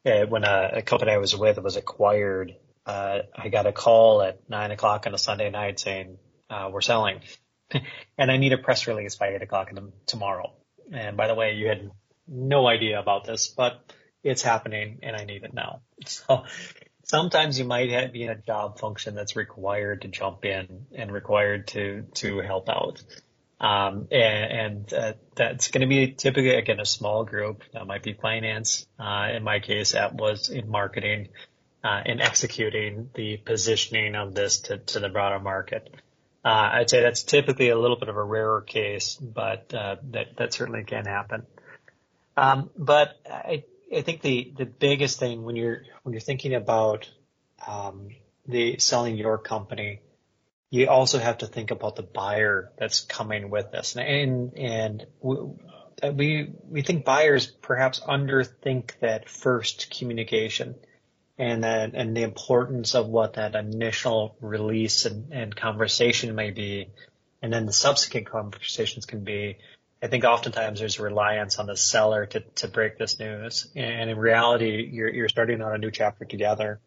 eh, 0.06 0.26
when 0.26 0.44
a, 0.44 0.72
a, 0.74 0.82
company 0.82 1.12
I 1.12 1.18
was 1.18 1.36
with 1.36 1.58
was 1.60 1.76
acquired, 1.76 2.56
uh, 2.86 3.20
I 3.36 3.50
got 3.50 3.66
a 3.66 3.72
call 3.72 4.22
at 4.22 4.50
nine 4.50 4.72
o'clock 4.72 5.08
on 5.08 5.14
a 5.14 5.18
Sunday 5.18 5.50
night 5.50 5.80
saying, 5.80 6.18
uh, 6.50 6.70
we're 6.72 6.82
selling 6.82 7.22
and 8.18 8.32
I 8.32 8.38
need 8.38 8.54
a 8.54 8.58
press 8.58 8.88
release 8.88 9.16
by 9.16 9.30
eight 9.30 9.42
o'clock 9.42 9.72
tomorrow. 10.06 10.54
And 10.92 11.18
by 11.18 11.28
the 11.28 11.36
way, 11.36 11.54
you 11.54 11.68
had 11.68 11.90
no 12.28 12.68
idea 12.68 13.00
about 13.00 13.26
this, 13.26 13.48
but 13.48 13.94
it's 14.24 14.42
happening 14.42 15.00
and 15.04 15.16
I 15.16 15.24
need 15.24 15.44
it 15.44 15.54
now. 15.54 15.82
So 16.06 16.46
sometimes 17.04 17.60
you 17.60 17.66
might 17.66 17.90
have, 17.92 18.14
be 18.14 18.24
in 18.24 18.30
a 18.30 18.36
job 18.36 18.80
function 18.80 19.16
that's 19.16 19.36
required 19.36 20.04
to 20.04 20.08
jump 20.08 20.46
in 20.46 20.86
and 20.96 21.12
required 21.12 21.68
to, 21.70 22.06
to 22.16 22.40
help 22.40 22.70
out. 22.70 23.04
Um, 23.60 24.08
and, 24.12 24.52
and 24.52 24.94
uh, 24.94 25.14
that's 25.36 25.70
going 25.70 25.82
to 25.82 25.88
be 25.88 26.14
typically 26.14 26.56
again 26.56 26.80
a 26.80 26.86
small 26.86 27.26
group. 27.26 27.64
That 27.74 27.86
might 27.86 28.04
be 28.04 28.14
finance. 28.14 28.88
Uh, 28.98 29.30
in 29.34 29.44
my 29.44 29.60
case, 29.60 29.92
that 29.92 30.16
was 30.16 30.50
in 30.50 30.70
marketing 30.70 31.30
uh, 31.84 32.02
and 32.06 32.22
executing 32.22 33.10
the 33.16 33.38
positioning 33.38 34.16
of 34.16 34.34
this 34.34 34.60
to, 34.62 34.78
to 34.78 35.00
the 35.00 35.10
broader 35.10 35.40
market. 35.40 35.94
Uh, 36.44 36.70
I'd 36.74 36.90
say 36.90 37.02
that's 37.02 37.24
typically 37.24 37.70
a 37.70 37.78
little 37.78 37.98
bit 37.98 38.10
of 38.10 38.16
a 38.16 38.24
rarer 38.24 38.62
case, 38.62 39.16
but 39.16 39.74
uh, 39.74 39.98
that 40.12 40.38
that 40.38 40.54
certainly 40.54 40.84
can 40.84 41.06
happen. 41.06 41.46
Um, 42.38 42.70
but 42.78 43.20
I 43.30 43.66
I 43.96 44.02
think 44.02 44.22
the 44.22 44.54
the 44.58 44.66
biggest 44.66 45.20
thing 45.20 45.44
when 45.44 45.56
you're 45.56 45.84
when 46.04 46.14
you're 46.14 46.22
thinking 46.22 46.54
about 46.54 47.10
um, 47.68 48.10
the 48.48 48.78
selling 48.80 49.18
your 49.18 49.38
company 49.38 50.02
you 50.70 50.88
also 50.88 51.20
have 51.20 51.40
to 51.40 51.48
think 51.48 51.72
about 51.72 51.96
the 51.96 52.04
buyer 52.04 52.72
that's 52.78 53.02
coming 53.02 53.50
with 53.50 53.72
this. 53.72 53.96
And, 53.96 54.56
and 54.56 55.06
we, 55.22 56.54
we 56.64 56.82
think 56.82 57.06
buyers 57.06 57.48
perhaps 57.48 58.00
underthink 58.00 58.92
that 59.00 59.28
first 59.28 59.96
communication 59.98 60.76
and 61.40 61.64
that, 61.64 61.96
and 61.96 62.16
the 62.16 62.24
importance 62.24 62.94
of 62.94 63.08
what 63.08 63.34
that 63.34 63.56
initial 63.56 64.36
release 64.42 65.06
and, 65.06 65.32
and 65.32 65.56
conversation 65.56 66.36
may 66.36 66.52
be. 66.52 66.90
And 67.42 67.52
then 67.52 67.66
the 67.66 67.74
subsequent 67.74 68.30
conversations 68.30 69.06
can 69.06 69.24
be. 69.24 69.58
I 70.04 70.08
think 70.08 70.26
oftentimes 70.26 70.82
there's 70.82 71.00
reliance 71.00 71.58
on 71.58 71.66
the 71.66 71.78
seller 71.78 72.26
to, 72.28 72.42
to 72.42 72.68
break 72.68 72.98
this 72.98 73.20
news. 73.20 73.68
And 73.76 74.10
in 74.10 74.18
reality, 74.18 74.90
you're, 74.92 75.10
you're 75.10 75.30
starting 75.30 75.62
on 75.62 75.74
a 75.74 75.78
new 75.78 75.92
chapter 75.92 76.26
together 76.26 76.82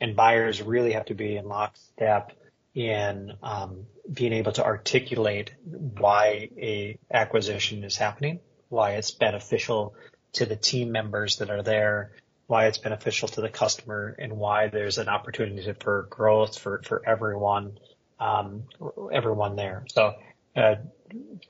and 0.00 0.16
buyers 0.16 0.62
really 0.62 0.92
have 0.92 1.04
to 1.06 1.14
be 1.14 1.36
in 1.36 1.46
lockstep 1.46 2.32
in 2.74 3.32
um, 3.42 3.86
being 4.10 4.32
able 4.32 4.52
to 4.52 4.64
articulate 4.64 5.52
why 5.64 6.48
a 6.56 6.98
acquisition 7.12 7.84
is 7.84 7.96
happening, 7.96 8.40
why 8.68 8.92
it's 8.92 9.10
beneficial 9.10 9.94
to 10.32 10.46
the 10.46 10.56
team 10.56 10.90
members 10.92 11.36
that 11.36 11.50
are 11.50 11.62
there, 11.62 12.12
why 12.50 12.66
it's 12.66 12.78
beneficial 12.78 13.28
to 13.28 13.40
the 13.40 13.48
customer, 13.48 14.16
and 14.18 14.36
why 14.36 14.66
there's 14.66 14.98
an 14.98 15.08
opportunity 15.08 15.72
for 15.80 16.08
growth 16.10 16.58
for 16.58 16.82
for 16.82 17.02
everyone 17.08 17.78
um, 18.18 18.64
everyone 19.12 19.54
there. 19.54 19.84
So 19.88 20.14
uh, 20.56 20.74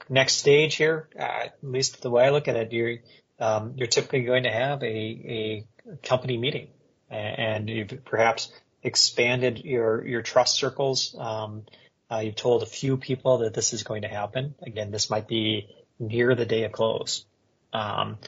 next 0.09 0.35
stage 0.35 0.77
here, 0.77 1.09
at 1.17 1.57
least 1.63 2.03
the 2.03 2.11
way 2.11 2.25
I 2.25 2.31
look 2.31 2.49
at 2.49 2.57
it, 2.57 2.73
you're 2.73 2.99
um, 3.39 3.73
you're 3.77 3.89
typically 3.89 4.23
going 4.25 4.43
to 4.43 4.53
have 4.53 4.83
a 4.83 4.87
a 4.87 5.65
company 6.03 6.37
meeting, 6.37 6.69
and 7.09 7.69
you've 7.69 8.05
perhaps 8.05 8.53
expanded 8.83 9.65
your 9.65 10.07
your 10.07 10.23
trust 10.23 10.57
circles. 10.57 11.17
Um, 11.19 11.65
uh, 12.13 12.19
you've 12.19 12.37
told 12.37 12.63
a 12.63 12.67
few 12.67 12.99
people 12.99 13.39
that 13.39 13.55
this 13.55 13.73
is 13.73 13.85
going 13.85 14.03
to 14.03 14.09
happen. 14.09 14.55
Again, 14.67 14.91
this 14.91 15.09
might 15.09 15.29
be 15.29 15.69
near 15.99 16.35
the 16.35 16.45
day 16.45 16.65
of 16.65 16.73
close, 16.73 17.25
um, 17.73 18.19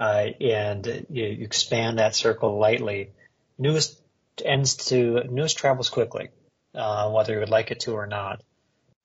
uh, 0.00 0.28
and 0.40 1.06
you, 1.10 1.26
you, 1.26 1.44
expand 1.44 1.98
that 1.98 2.16
circle 2.16 2.58
lightly. 2.58 3.10
News 3.58 4.00
ends 4.42 4.76
to 4.88 5.24
news 5.24 5.52
travels 5.52 5.90
quickly, 5.90 6.30
uh, 6.74 7.10
whether 7.10 7.34
you 7.34 7.40
would 7.40 7.50
like 7.50 7.70
it 7.70 7.80
to 7.80 7.92
or 7.92 8.06
not. 8.06 8.42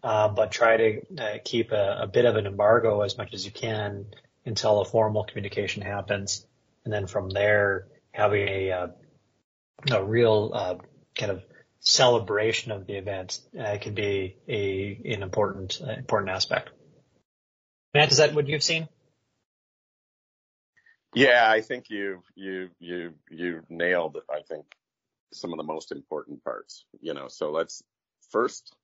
Uh, 0.01 0.29
but 0.29 0.51
try 0.51 0.77
to 0.77 1.01
uh, 1.19 1.37
keep 1.43 1.71
a, 1.71 1.99
a, 2.03 2.07
bit 2.07 2.25
of 2.25 2.35
an 2.35 2.45
embargo 2.45 3.01
as 3.01 3.17
much 3.17 3.33
as 3.33 3.43
you 3.43 3.51
can 3.51 4.05
until 4.45 4.79
a 4.81 4.85
formal 4.85 5.23
communication 5.23 5.81
happens, 5.81 6.45
and 6.85 6.93
then 6.93 7.07
from 7.07 7.29
there 7.29 7.87
having 8.11 8.47
a 8.47 8.71
uh, 8.71 8.87
a 9.91 10.03
real 10.03 10.79
kind 11.15 11.31
of 11.31 11.43
celebration 11.85 12.71
of 12.71 12.87
the 12.87 12.93
event 12.93 13.39
uh, 13.59 13.77
can 13.79 13.93
be 13.93 14.35
a 14.47 14.99
an 15.05 15.23
important 15.23 15.79
uh, 15.85 15.91
important 15.91 16.31
aspect. 16.31 16.69
Matt, 17.93 18.11
is 18.11 18.17
that 18.17 18.33
what 18.33 18.47
you've 18.47 18.63
seen? 18.63 18.87
Yeah, 21.15 21.49
I 21.49 21.61
think 21.61 21.89
you 21.89 22.23
you 22.35 22.69
you 22.79 23.13
you 23.31 23.63
nailed 23.69 24.17
I 24.29 24.41
think 24.41 24.65
some 25.33 25.53
of 25.53 25.57
the 25.57 25.63
most 25.63 25.91
important 25.91 26.43
parts. 26.43 26.85
You 27.01 27.13
know, 27.13 27.27
so 27.29 27.51
let's 27.51 27.83
first 28.29 28.75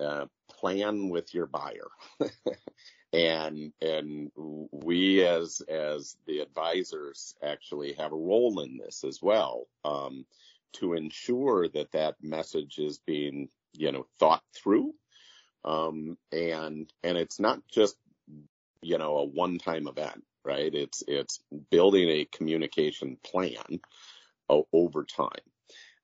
uh, 0.00 0.26
plan 0.50 1.08
with 1.08 1.34
your 1.34 1.46
buyer. 1.46 1.88
and 3.12 3.72
and 3.80 4.30
we 4.72 5.24
as 5.24 5.62
as 5.68 6.16
the 6.26 6.40
advisors 6.40 7.34
actually 7.42 7.92
have 7.94 8.12
a 8.12 8.16
role 8.16 8.60
in 8.60 8.76
this 8.76 9.04
as 9.04 9.22
well 9.22 9.66
um, 9.84 10.26
to 10.74 10.94
ensure 10.94 11.68
that 11.68 11.92
that 11.92 12.16
message 12.22 12.78
is 12.78 12.98
being 13.06 13.48
you 13.72 13.92
know 13.92 14.06
thought 14.18 14.42
through 14.54 14.92
um, 15.64 16.18
and 16.32 16.92
and 17.04 17.16
it's 17.16 17.38
not 17.38 17.60
just 17.72 17.96
you 18.82 18.98
know 18.98 19.18
a 19.18 19.24
one 19.24 19.58
time 19.58 19.86
event 19.86 20.24
right 20.44 20.74
it's 20.74 21.02
it's 21.08 21.40
building 21.70 22.08
a 22.08 22.28
communication 22.32 23.16
plan 23.24 23.80
over 24.72 25.04
time 25.04 25.30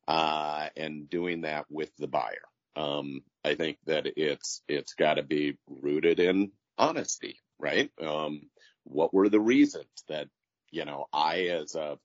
uh, 0.09 0.69
and 0.77 1.09
doing 1.09 1.43
that 1.43 1.67
with 1.69 1.91
the 1.99 2.09
buyer 2.09 2.49
um, 2.77 3.23
I 3.45 3.55
think 3.55 3.79
that 3.87 4.07
it's 4.17 4.63
it's 4.69 4.95
got 4.95 5.15
to 5.15 5.23
be 5.23 5.57
rooted 5.69 6.21
in 6.21 6.53
honesty, 6.79 7.39
right? 7.59 7.91
Um, 8.01 8.43
what 8.85 9.13
were 9.13 9.29
the 9.29 9.41
reasons 9.41 9.89
that, 10.09 10.29
you 10.71 10.85
know, 10.85 11.07
I 11.13 11.47
as 11.49 11.75
a, 11.75 11.99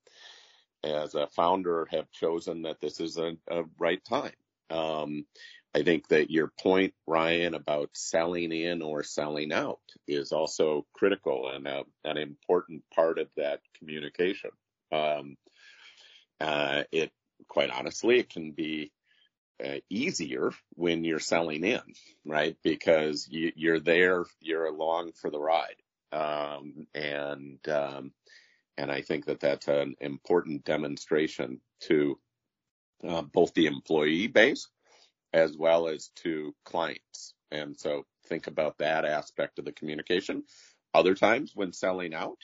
as 0.84 1.16
a 1.16 1.28
founder 1.28 1.88
have 1.92 2.12
chosen 2.12 2.64
that 2.64 2.82
this 2.82 3.00
is 3.00 3.18
a, 3.18 3.38
a 3.50 3.64
right 3.80 4.04
time? 4.04 4.34
Um, 4.70 5.26
I 5.76 5.84
think 5.84 6.08
that 6.08 6.32
your 6.32 6.54
point, 6.62 6.94
Ryan, 7.06 7.54
about 7.54 7.90
selling 7.96 8.54
in 8.54 8.82
or 8.82 9.04
selling 9.04 9.52
out 9.52 9.82
is 10.08 10.32
also 10.32 10.86
critical 10.94 11.50
and 11.50 11.68
a, 11.68 11.84
an 12.06 12.16
important 12.16 12.84
part 12.94 13.20
of 13.20 13.28
that 13.36 13.60
communication. 13.78 14.52
Um, 14.94 15.36
uh, 16.40 16.84
it 16.94 17.12
quite 17.50 17.72
honestly, 17.72 18.20
it 18.20 18.30
can 18.30 18.54
be 18.54 18.94
uh, 19.62 19.80
easier 19.90 20.54
when 20.76 21.04
you're 21.04 21.20
selling 21.20 21.66
in, 21.66 21.82
right? 22.26 22.56
Because 22.64 23.28
you, 23.30 23.52
you're 23.58 23.82
there, 23.82 24.24
you're 24.40 24.68
along 24.68 25.12
for 25.20 25.30
the 25.30 25.40
ride. 25.40 25.76
Um, 26.14 26.88
and, 26.96 27.60
um, 27.68 28.14
and 28.78 28.90
I 28.90 29.02
think 29.02 29.26
that 29.26 29.42
that's 29.42 29.68
an 29.68 29.96
important 30.00 30.64
demonstration 30.64 31.60
to 31.82 32.18
uh, 33.06 33.24
both 33.24 33.54
the 33.54 33.66
employee 33.66 34.28
base 34.28 34.70
as 35.36 35.58
well 35.58 35.90
as 35.90 36.12
to 36.16 36.56
clients. 36.64 37.34
And 37.52 37.78
so 37.78 38.06
think 38.28 38.48
about 38.48 38.78
that 38.78 39.04
aspect 39.04 39.60
of 39.60 39.66
the 39.66 39.74
communication. 39.74 40.44
Other 40.94 41.14
times 41.14 41.52
when 41.54 41.74
selling 41.74 42.14
out, 42.14 42.38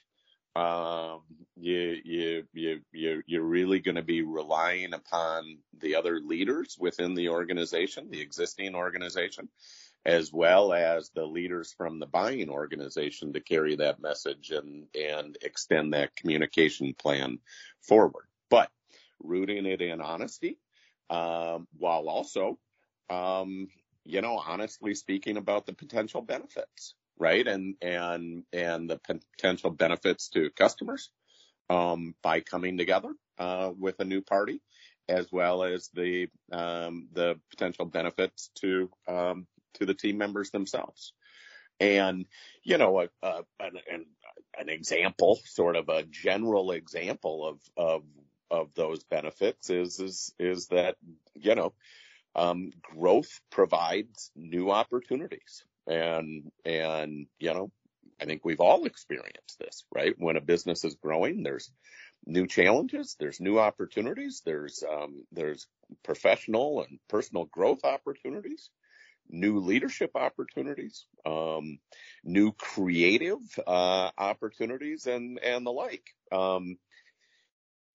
um, 0.57 1.21
you, 1.55 1.95
you, 2.03 2.43
you, 2.51 2.81
you, 2.91 3.24
you're 3.25 3.43
really 3.43 3.79
going 3.79 3.95
to 3.95 4.01
be 4.01 4.24
relying 4.24 4.93
upon 4.93 5.60
the 5.79 5.95
other 5.95 6.19
leaders 6.19 6.75
within 6.77 7.13
the 7.15 7.29
organization, 7.29 8.12
the 8.12 8.19
existing 8.19 8.75
organization, 8.75 9.48
as 10.05 10.33
well 10.33 10.74
as 10.74 11.12
the 11.12 11.25
leaders 11.25 11.74
from 11.77 12.00
the 12.00 12.07
buying 12.07 12.50
organization 12.50 13.31
to 13.31 13.39
carry 13.39 13.77
that 13.77 14.01
message 14.01 14.51
and, 14.51 14.88
and 14.93 15.38
extend 15.41 15.93
that 15.93 16.13
communication 16.17 16.93
plan 16.93 17.39
forward. 17.81 18.25
But 18.50 18.69
rooting 19.24 19.65
it 19.65 19.81
in 19.81 20.01
honesty, 20.01 20.57
um, 21.10 21.69
while 21.77 22.10
also, 22.10 22.60
um, 23.11 23.67
you 24.05 24.21
know, 24.21 24.37
honestly 24.39 24.95
speaking 24.95 25.37
about 25.37 25.65
the 25.65 25.73
potential 25.73 26.21
benefits 26.21 26.95
right? 27.21 27.47
And 27.47 27.75
and 27.81 28.43
and 28.51 28.89
the 28.89 28.99
potential 29.37 29.69
benefits 29.69 30.29
to 30.29 30.49
customers 30.49 31.11
um, 31.69 32.15
by 32.23 32.41
coming 32.41 32.77
together 32.77 33.13
uh, 33.37 33.71
with 33.77 33.99
a 33.99 34.05
new 34.05 34.21
party, 34.21 34.59
as 35.07 35.31
well 35.31 35.63
as 35.63 35.89
the 35.93 36.27
um, 36.51 37.07
the 37.13 37.39
potential 37.51 37.85
benefits 37.85 38.49
to 38.61 38.89
um, 39.07 39.47
to 39.75 39.85
the 39.85 39.93
team 39.93 40.17
members 40.17 40.49
themselves. 40.49 41.13
And 41.79 42.25
you 42.63 42.77
know, 42.77 43.01
a, 43.01 43.07
a, 43.21 43.43
an, 43.59 44.05
an 44.59 44.69
example, 44.69 45.39
sort 45.45 45.75
of 45.75 45.89
a 45.89 46.03
general 46.03 46.71
example 46.71 47.47
of 47.47 47.59
of 47.77 48.03
of 48.50 48.74
those 48.74 49.03
benefits 49.03 49.69
is 49.69 50.00
is 50.00 50.33
is 50.39 50.67
that 50.67 50.95
you 51.35 51.53
know 51.53 51.74
um, 52.35 52.72
growth 52.81 53.39
provides 53.51 54.31
new 54.35 54.72
opportunities 54.72 55.63
and, 55.87 56.51
and, 56.65 57.27
you 57.39 57.53
know, 57.53 57.72
I 58.22 58.25
think 58.25 58.46
we've 58.46 58.59
all 58.59 58.85
experienced 58.85 59.57
this, 59.59 59.83
right? 59.94 60.13
When 60.17 60.37
a 60.37 60.41
business 60.41 60.83
is 60.85 60.96
growing, 60.96 61.44
there's 61.44 61.72
new 62.25 62.46
challenges, 62.46 63.15
there's 63.20 63.39
new 63.39 63.59
opportunities, 63.59 64.41
there's, 64.46 64.83
um, 64.89 65.25
there's 65.31 65.65
professional 66.03 66.83
and 66.83 67.00
personal 67.09 67.46
growth 67.46 67.83
opportunities, 67.83 68.70
new 69.27 69.59
leadership 69.59 70.11
opportunities, 70.15 71.05
um, 71.25 71.79
new 72.24 72.51
creative, 72.51 73.39
uh, 73.65 74.11
opportunities 74.17 75.07
and, 75.07 75.39
and 75.39 75.65
the 75.65 75.72
like. 75.72 76.05
Um, 76.31 76.77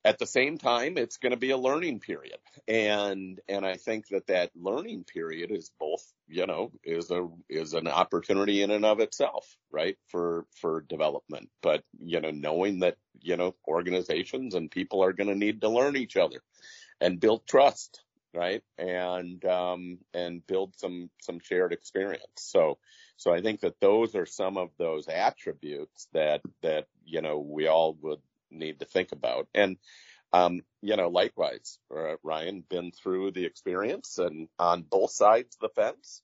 at 0.07 0.21
the 0.21 0.27
same 0.27 0.57
time, 0.57 0.97
it's 0.97 1.16
going 1.16 1.33
to 1.33 1.37
be 1.37 1.51
a 1.51 1.57
learning 1.57 1.99
period. 1.99 2.38
And, 2.69 3.40
and 3.49 3.66
I 3.66 3.77
think 3.77 4.07
that 4.11 4.29
that 4.29 4.53
learning 4.55 5.03
period 5.03 5.51
is 5.51 5.73
both, 5.81 6.05
you 6.29 6.47
know, 6.47 6.71
is 6.85 7.11
a, 7.11 7.27
is 7.49 7.75
an 7.75 7.88
opportunity 7.88 8.62
in 8.62 8.71
and 8.71 8.85
of 8.85 9.01
itself, 9.01 9.57
right? 9.73 9.99
For, 10.07 10.47
for 10.61 10.83
development. 10.83 11.51
But, 11.61 11.83
you 11.99 12.21
know, 12.21 12.31
knowing 12.31 12.79
that, 12.81 12.99
you 13.21 13.37
know, 13.37 13.57
organizations 13.66 14.55
and 14.55 14.71
people 14.71 15.03
are 15.03 15.12
going 15.12 15.29
to 15.29 15.35
need 15.35 15.62
to 15.62 15.69
learn 15.69 15.97
each 15.97 16.16
other 16.16 16.40
and 17.01 17.19
build 17.19 17.45
trust, 17.49 18.05
right? 18.33 18.62
And, 18.79 19.45
um, 19.45 19.99
and 20.14 20.47
build 20.47 20.77
some, 20.77 21.11
some 21.21 21.40
shared 21.40 21.73
experience. 21.73 22.23
So, 22.37 22.79
so 23.16 23.35
I 23.35 23.40
think 23.40 23.59
that 23.62 23.81
those 23.81 24.14
are 24.14 24.27
some 24.27 24.57
of 24.57 24.71
those 24.79 25.09
attributes 25.09 26.07
that, 26.12 26.42
that, 26.62 26.87
you 27.05 27.23
know, 27.23 27.40
we 27.40 27.66
all 27.66 27.99
would 28.03 28.21
need 28.50 28.80
to 28.80 28.87
think 28.87 29.12
about. 29.12 29.48
And, 29.54 29.76
um, 30.32 30.62
you 30.82 30.96
know, 30.96 31.09
likewise, 31.09 31.78
uh, 31.94 32.16
Ryan, 32.22 32.64
been 32.68 32.92
through 32.92 33.30
the 33.30 33.44
experience 33.44 34.18
and 34.18 34.48
on 34.59 34.82
both 34.82 35.11
sides 35.11 35.56
of 35.56 35.68
the 35.68 35.80
fence, 35.80 36.22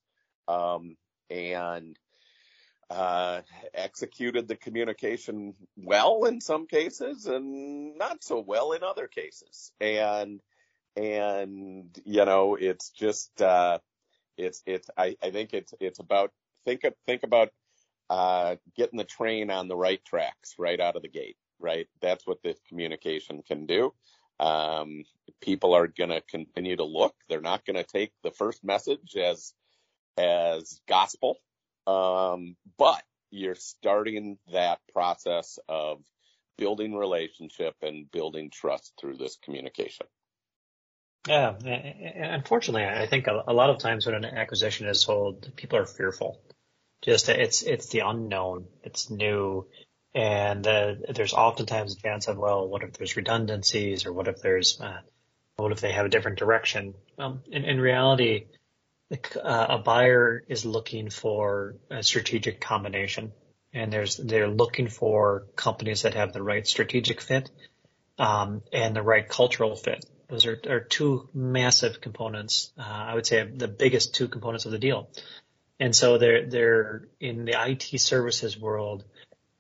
um, 0.48 0.96
and, 1.30 1.98
uh, 2.90 3.40
executed 3.72 4.48
the 4.48 4.56
communication 4.56 5.54
well 5.76 6.24
in 6.24 6.40
some 6.40 6.66
cases 6.66 7.26
and 7.26 7.96
not 7.96 8.22
so 8.22 8.38
well 8.40 8.72
in 8.72 8.82
other 8.82 9.06
cases. 9.06 9.72
And, 9.80 10.40
and, 10.94 11.98
you 12.04 12.24
know, 12.26 12.56
it's 12.56 12.90
just, 12.90 13.40
uh, 13.40 13.78
it's, 14.37 14.62
it's, 14.66 14.90
I, 14.96 15.16
I 15.22 15.30
think 15.30 15.54
it's, 15.54 15.72
it's 15.80 16.00
about, 16.00 16.32
think, 16.66 16.82
think 17.06 17.22
about, 17.22 17.50
uh, 18.11 18.56
getting 18.76 18.98
the 18.98 19.04
train 19.04 19.50
on 19.50 19.68
the 19.68 19.76
right 19.76 20.04
tracks 20.04 20.56
right 20.58 20.78
out 20.78 20.96
of 20.96 21.02
the 21.02 21.08
gate 21.08 21.37
right? 21.62 21.88
That's 22.01 22.27
what 22.27 22.42
this 22.42 22.59
communication 22.68 23.42
can 23.46 23.66
do. 23.66 23.94
Um, 24.40 25.05
people 25.40 25.75
are 25.75 25.87
going 25.87 26.11
to 26.11 26.20
continue 26.22 26.77
to 26.77 26.85
look. 26.85 27.14
They're 27.29 27.40
not 27.40 27.64
going 27.64 27.77
to 27.77 27.85
take 27.85 28.12
the 28.22 28.31
first 28.33 28.64
message 28.64 29.16
as 29.16 29.55
as 30.18 30.81
gospel, 30.87 31.38
um, 31.87 32.57
but 32.77 33.03
you're 33.31 33.55
starting 33.55 34.37
that 34.53 34.79
process 34.92 35.59
of 35.68 36.03
building 36.59 36.94
relationship 36.94 37.75
and 37.83 38.11
building 38.11 38.51
trust 38.51 38.92
through 39.01 39.16
this 39.16 39.38
communication. 39.42 40.07
Yeah, 41.27 41.55
unfortunately, 41.55 42.85
I 42.85 43.07
think 43.07 43.29
a 43.29 43.53
lot 43.53 43.70
of 43.70 43.79
times 43.79 44.07
when 44.07 44.16
an 44.16 44.25
acquisition 44.25 44.88
is 44.88 45.01
sold, 45.01 45.53
people 45.55 45.79
are 45.79 45.87
fearful. 45.87 46.40
Just 47.01 47.29
it's 47.29 47.62
it's 47.62 47.88
the 47.88 48.01
unknown, 48.01 48.66
it's 48.83 49.09
new, 49.09 49.66
and 50.14 50.66
uh, 50.66 50.94
there's 51.14 51.33
oftentimes 51.33 51.94
a 51.94 52.01
chance 52.01 52.29
of, 52.29 52.37
well, 52.37 52.68
what 52.68 52.83
if 52.83 52.92
there's 52.94 53.16
redundancies 53.16 54.05
or 54.05 54.12
what 54.12 54.29
if 54.29 54.42
there's, 54.42 54.81
uh, 54.81 55.01
what 55.57 55.72
if 55.72 55.81
they 55.81 55.92
have 55.92 56.07
a 56.07 56.09
different 56.11 56.38
direction? 56.38 56.94
Um, 57.18 57.40
in, 57.51 57.64
in 57.64 57.81
reality, 57.81 58.46
uh, 59.11 59.66
a 59.70 59.79
buyer 59.79 60.42
is 60.48 60.64
looking 60.64 61.11
for 61.11 61.77
a 61.90 62.03
strategic 62.03 62.61
combination 62.61 63.33
and 63.72 63.92
there's, 63.92 64.16
they're 64.16 64.48
looking 64.48 64.88
for 64.88 65.46
companies 65.57 66.03
that 66.03 66.14
have 66.14 66.33
the 66.33 66.42
right 66.42 66.66
strategic 66.66 67.20
fit, 67.20 67.51
um, 68.18 68.62
and 68.72 68.94
the 68.94 69.03
right 69.03 69.27
cultural 69.27 69.77
fit. 69.77 70.05
Those 70.29 70.46
are, 70.46 70.61
are 70.68 70.81
two 70.81 71.29
massive 71.35 72.01
components. 72.01 72.72
Uh, 72.79 72.83
I 72.83 73.14
would 73.14 73.27
say 73.27 73.44
the 73.44 73.68
biggest 73.68 74.14
two 74.14 74.29
components 74.29 74.66
of 74.66 74.72
the 74.72 74.79
deal. 74.79 75.09
And 75.81 75.96
so 75.96 76.18
they're, 76.18 76.46
they're 76.46 77.09
in 77.18 77.44
the 77.44 77.55
IT 77.59 77.98
services 78.01 78.59
world, 78.59 79.05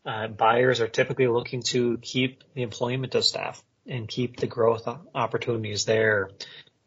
uh, 0.04 0.28
buyers 0.28 0.80
are 0.80 0.88
typically 0.88 1.28
looking 1.28 1.62
to 1.62 1.98
keep 1.98 2.42
the 2.54 2.62
employment 2.62 3.14
of 3.14 3.24
staff 3.24 3.62
and 3.86 4.08
keep 4.08 4.36
the 4.36 4.46
growth 4.46 4.88
opportunities 5.14 5.84
there. 5.84 6.30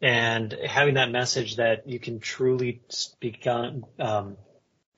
And 0.00 0.52
having 0.66 0.94
that 0.94 1.10
message 1.10 1.56
that 1.56 1.88
you 1.88 1.98
can 1.98 2.20
truly 2.20 2.82
speak 2.88 3.46
on, 3.46 3.84
um, 3.98 4.36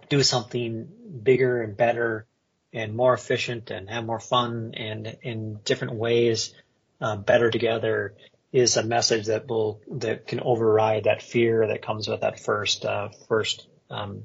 do 0.09 0.23
something 0.23 0.89
bigger 1.23 1.63
and 1.63 1.77
better 1.77 2.27
and 2.73 2.95
more 2.95 3.15
efficient 3.15 3.71
and 3.71 3.89
have 3.89 4.05
more 4.05 4.21
fun 4.21 4.75
and 4.75 5.17
in 5.23 5.61
different 5.65 5.95
ways, 5.95 6.55
uh, 7.01 7.17
better 7.17 7.51
together 7.51 8.15
is 8.53 8.77
a 8.77 8.83
message 8.83 9.27
that 9.27 9.47
will, 9.47 9.81
that 9.91 10.27
can 10.27 10.41
override 10.41 11.05
that 11.05 11.23
fear 11.23 11.69
that 11.69 11.83
comes 11.83 12.09
with 12.09 12.23
that 12.23 12.41
first, 12.41 12.85
uh, 12.85 13.09
first 13.29 13.67
um, 13.91 14.25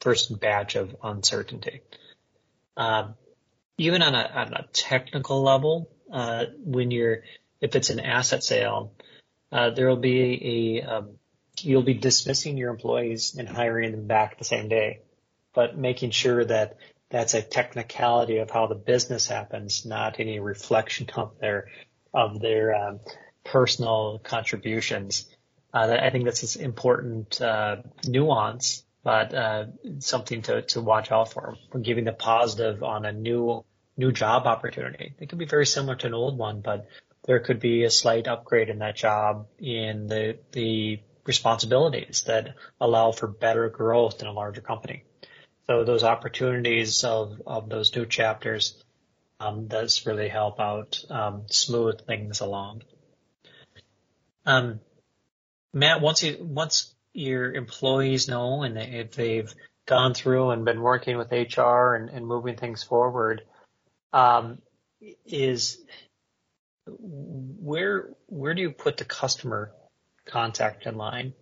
first 0.00 0.38
batch 0.40 0.74
of 0.74 0.94
uncertainty. 1.02 1.80
Um, 2.76 3.14
even 3.82 4.02
on 4.02 4.14
a, 4.14 4.30
on 4.34 4.54
a 4.54 4.66
technical 4.72 5.42
level, 5.42 5.90
uh, 6.12 6.44
when 6.64 6.90
you're, 6.90 7.22
if 7.60 7.74
it's 7.74 7.90
an 7.90 8.00
asset 8.00 8.44
sale, 8.44 8.92
uh, 9.50 9.70
there 9.70 9.88
will 9.88 9.96
be 9.96 10.80
a, 10.80 10.86
um, 10.86 11.18
you'll 11.60 11.82
be 11.82 11.94
dismissing 11.94 12.56
your 12.56 12.70
employees 12.70 13.34
and 13.36 13.48
hiring 13.48 13.90
them 13.90 14.06
back 14.06 14.38
the 14.38 14.44
same 14.44 14.68
day, 14.68 15.00
but 15.52 15.76
making 15.76 16.10
sure 16.10 16.44
that 16.44 16.76
that's 17.10 17.34
a 17.34 17.42
technicality 17.42 18.38
of 18.38 18.50
how 18.50 18.66
the 18.66 18.74
business 18.74 19.26
happens, 19.26 19.84
not 19.84 20.20
any 20.20 20.38
reflection 20.38 21.08
of 21.16 21.38
their, 21.40 21.68
of 22.14 22.40
their, 22.40 22.74
um, 22.74 23.00
personal 23.44 24.20
contributions. 24.22 25.28
Uh, 25.74 25.96
I 26.00 26.10
think 26.10 26.24
that's 26.24 26.54
an 26.54 26.62
important, 26.62 27.40
uh, 27.40 27.76
nuance 28.06 28.84
but 29.04 29.34
uh, 29.34 29.66
something 29.98 30.42
to, 30.42 30.62
to 30.62 30.80
watch 30.80 31.10
out 31.10 31.32
for. 31.32 31.56
We're 31.72 31.80
giving 31.80 32.04
the 32.04 32.12
positive 32.12 32.82
on 32.82 33.04
a 33.04 33.12
new 33.12 33.64
new 33.96 34.12
job 34.12 34.46
opportunity. 34.46 35.14
It 35.18 35.28
could 35.28 35.38
be 35.38 35.44
very 35.44 35.66
similar 35.66 35.96
to 35.96 36.06
an 36.06 36.14
old 36.14 36.38
one, 36.38 36.60
but 36.60 36.88
there 37.24 37.40
could 37.40 37.60
be 37.60 37.84
a 37.84 37.90
slight 37.90 38.26
upgrade 38.26 38.68
in 38.68 38.78
that 38.78 38.96
job 38.96 39.46
in 39.58 40.06
the 40.06 40.38
the 40.52 41.00
responsibilities 41.24 42.24
that 42.26 42.54
allow 42.80 43.12
for 43.12 43.28
better 43.28 43.68
growth 43.68 44.20
in 44.20 44.26
a 44.26 44.32
larger 44.32 44.60
company. 44.60 45.04
So 45.66 45.84
those 45.84 46.02
opportunities 46.02 47.04
of, 47.04 47.40
of 47.46 47.68
those 47.68 47.94
new 47.94 48.06
chapters 48.06 48.82
um, 49.38 49.68
does 49.68 50.04
really 50.04 50.28
help 50.28 50.58
out 50.58 51.04
um, 51.10 51.44
smooth 51.48 52.04
things 52.06 52.40
along. 52.40 52.82
Um, 54.44 54.80
Matt, 55.72 56.00
once 56.00 56.22
you 56.22 56.36
once 56.40 56.92
your 57.12 57.52
employees 57.52 58.28
know 58.28 58.62
and 58.62 58.76
if 58.76 59.12
they've 59.12 59.52
gone 59.86 60.14
through 60.14 60.50
and 60.50 60.64
been 60.64 60.80
working 60.80 61.16
with 61.18 61.32
HR 61.32 61.94
and, 61.94 62.10
and 62.10 62.26
moving 62.26 62.56
things 62.56 62.82
forward, 62.82 63.42
um, 64.12 64.58
is 65.26 65.78
where 66.86 68.10
where 68.26 68.54
do 68.54 68.62
you 68.62 68.70
put 68.70 68.96
the 68.96 69.04
customer 69.04 69.72
contact 70.26 70.86
in 70.86 70.96
line? 70.96 71.34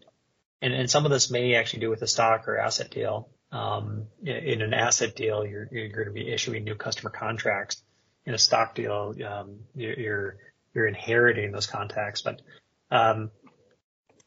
And, 0.63 0.75
and 0.75 0.91
some 0.91 1.05
of 1.05 1.11
this 1.11 1.31
may 1.31 1.55
actually 1.55 1.81
do 1.81 1.91
with 1.91 2.03
a 2.03 2.07
stock 2.07 2.49
or 2.49 2.59
asset 2.59 2.91
deal. 2.91 3.31
Um, 3.53 4.07
in, 4.23 4.37
in, 4.37 4.63
an 4.63 4.75
asset 4.75 5.17
deal, 5.17 5.45
you're, 5.47 5.69
you're 5.73 5.89
going 5.89 6.07
to 6.07 6.13
be 6.13 6.31
issuing 6.31 6.65
new 6.65 6.75
customer 6.75 7.11
contracts. 7.11 7.83
In 8.27 8.35
a 8.35 8.39
stock 8.39 8.75
deal, 8.75 9.15
um, 9.27 9.61
you're, 9.75 10.37
you're 10.75 10.87
inheriting 10.87 11.51
those 11.51 11.67
contacts. 11.67 12.23
But 12.23 12.43
um, 12.91 13.31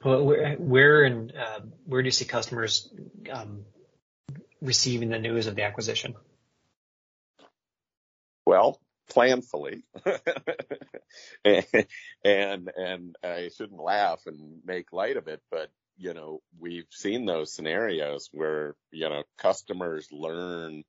where, 0.02 0.56
where 0.56 1.06
uh, 1.06 1.60
where 1.86 2.02
do 2.02 2.08
you 2.08 2.12
see 2.12 2.26
customers 2.26 2.92
um, 3.32 3.66
receiving 4.62 5.10
the 5.10 5.20
news 5.20 5.48
of 5.48 5.56
the 5.56 5.64
acquisition? 5.64 6.16
Well, 8.46 8.80
planfully, 9.12 9.84
and, 11.46 12.72
and 12.76 13.16
I 13.24 13.50
shouldn't 13.56 13.82
laugh 13.82 14.22
and 14.26 14.60
make 14.66 14.94
light 14.94 15.18
of 15.18 15.28
it, 15.28 15.42
but 15.52 15.70
you 15.98 16.14
know 16.14 16.42
we've 16.60 16.88
seen 16.90 17.26
those 17.26 17.54
scenarios 17.54 18.30
where 18.32 18.76
you 18.92 19.08
know 19.10 19.24
customers 19.38 20.08
learn 20.12 20.84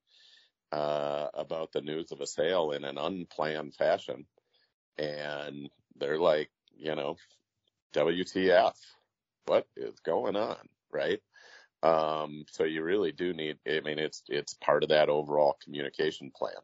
uh, 0.73 1.29
about 1.35 1.73
the 1.73 1.83
news 1.83 2.11
of 2.13 2.21
a 2.21 2.27
sale 2.27 2.73
in 2.73 2.85
an 2.85 2.99
unplanned 2.99 3.75
fashion, 3.75 4.27
and 4.99 5.69
they're 5.97 6.19
like, 6.19 6.51
you 6.77 6.95
know, 6.95 7.17
WTF? 7.95 8.75
what 9.47 9.67
is 9.77 9.99
going 10.01 10.37
on, 10.37 10.57
right? 10.93 11.21
Um, 11.83 12.45
so 12.51 12.65
you 12.65 12.83
really 12.83 13.13
do 13.13 13.33
need, 13.33 13.59
I 13.69 13.81
mean, 13.81 13.99
it's, 13.99 14.23
it's 14.29 14.55
part 14.55 14.83
of 14.83 14.89
that 14.89 15.09
overall 15.09 15.57
communication 15.63 16.31
plan. 16.35 16.55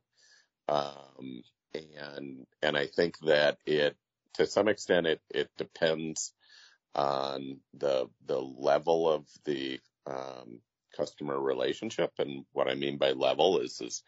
Um, 0.71 1.43
and, 1.75 2.47
and 2.63 2.77
I 2.77 2.87
think 2.87 3.19
that 3.27 3.59
it, 3.67 3.97
to 4.35 4.47
some 4.47 4.69
extent, 4.69 5.07
it, 5.07 5.21
it 5.29 5.51
depends 5.59 6.33
on 6.95 7.59
the, 7.75 8.09
the 8.27 8.39
level 8.39 9.11
of 9.11 9.27
the, 9.45 9.81
um, 10.07 10.61
customer 10.97 11.39
relationship. 11.39 12.13
And 12.19 12.45
what 12.53 12.69
I 12.69 12.75
mean 12.75 12.99
by 12.99 13.13
level 13.13 13.61
is, 13.61 13.81
is, 13.81 14.03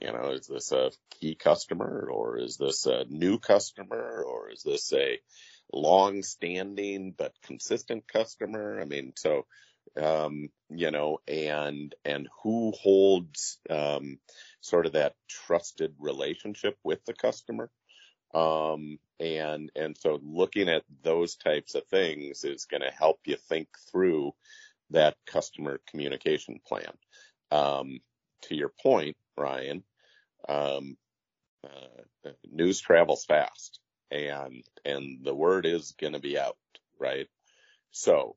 you 0.00 0.12
know, 0.12 0.30
is 0.30 0.46
this 0.46 0.72
a 0.72 0.90
key 1.20 1.34
customer 1.34 2.08
or 2.12 2.38
is 2.38 2.56
this 2.56 2.86
a 2.86 3.04
new 3.08 3.38
customer 3.38 4.24
or 4.26 4.50
is 4.50 4.62
this 4.62 4.92
a, 4.92 5.18
long 5.72 6.22
standing 6.22 7.14
but 7.16 7.32
consistent 7.42 8.06
customer. 8.06 8.80
I 8.80 8.84
mean, 8.84 9.12
so, 9.16 9.46
um, 10.00 10.48
you 10.70 10.90
know, 10.90 11.18
and, 11.26 11.94
and 12.04 12.28
who 12.42 12.72
holds, 12.72 13.58
um, 13.70 14.18
sort 14.66 14.86
of 14.86 14.92
that 14.92 15.14
trusted 15.28 15.94
relationship 15.98 16.76
with 16.84 17.04
the 17.04 17.14
customer. 17.14 17.70
Um, 18.34 18.98
and, 19.20 19.70
and 19.74 19.96
so 19.96 20.20
looking 20.22 20.68
at 20.68 20.82
those 21.02 21.36
types 21.36 21.74
of 21.74 21.86
things 21.86 22.44
is 22.44 22.66
going 22.66 22.82
to 22.82 22.90
help 22.90 23.20
you 23.24 23.36
think 23.36 23.68
through 23.90 24.32
that 24.90 25.16
customer 25.26 25.80
communication 25.88 26.60
plan. 26.66 26.92
Um, 27.50 28.00
to 28.42 28.54
your 28.54 28.72
point, 28.82 29.16
Ryan, 29.36 29.82
um, 30.48 30.96
uh, 31.64 32.30
news 32.50 32.80
travels 32.80 33.24
fast 33.24 33.80
and 34.10 34.62
and 34.84 35.24
the 35.24 35.34
word 35.34 35.66
is 35.66 35.92
going 35.92 36.12
to 36.12 36.20
be 36.20 36.38
out, 36.38 36.56
right? 36.98 37.26
So 37.90 38.36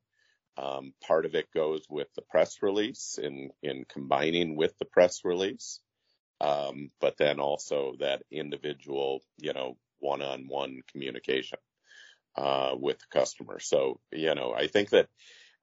um, 0.58 0.94
part 1.06 1.26
of 1.26 1.36
it 1.36 1.52
goes 1.54 1.82
with 1.90 2.08
the 2.16 2.22
press 2.22 2.58
release 2.62 3.20
in 3.22 3.52
in 3.62 3.86
combining 3.92 4.56
with 4.56 4.78
the 4.80 4.86
press 4.86 5.22
release, 5.24 5.80
um, 6.42 6.92
but 7.00 7.18
then 7.18 7.40
also 7.40 7.96
that 8.00 8.24
individual, 8.32 9.22
you 9.38 9.54
know, 9.54 9.78
one-on-one 10.00 10.82
communication 10.92 11.60
uh, 12.36 12.76
with 12.80 13.00
the 13.00 13.20
customer. 13.20 13.60
So 13.60 14.00
you 14.12 14.34
know, 14.36 14.54
I 14.54 14.68
think 14.68 14.90
that 14.90 15.08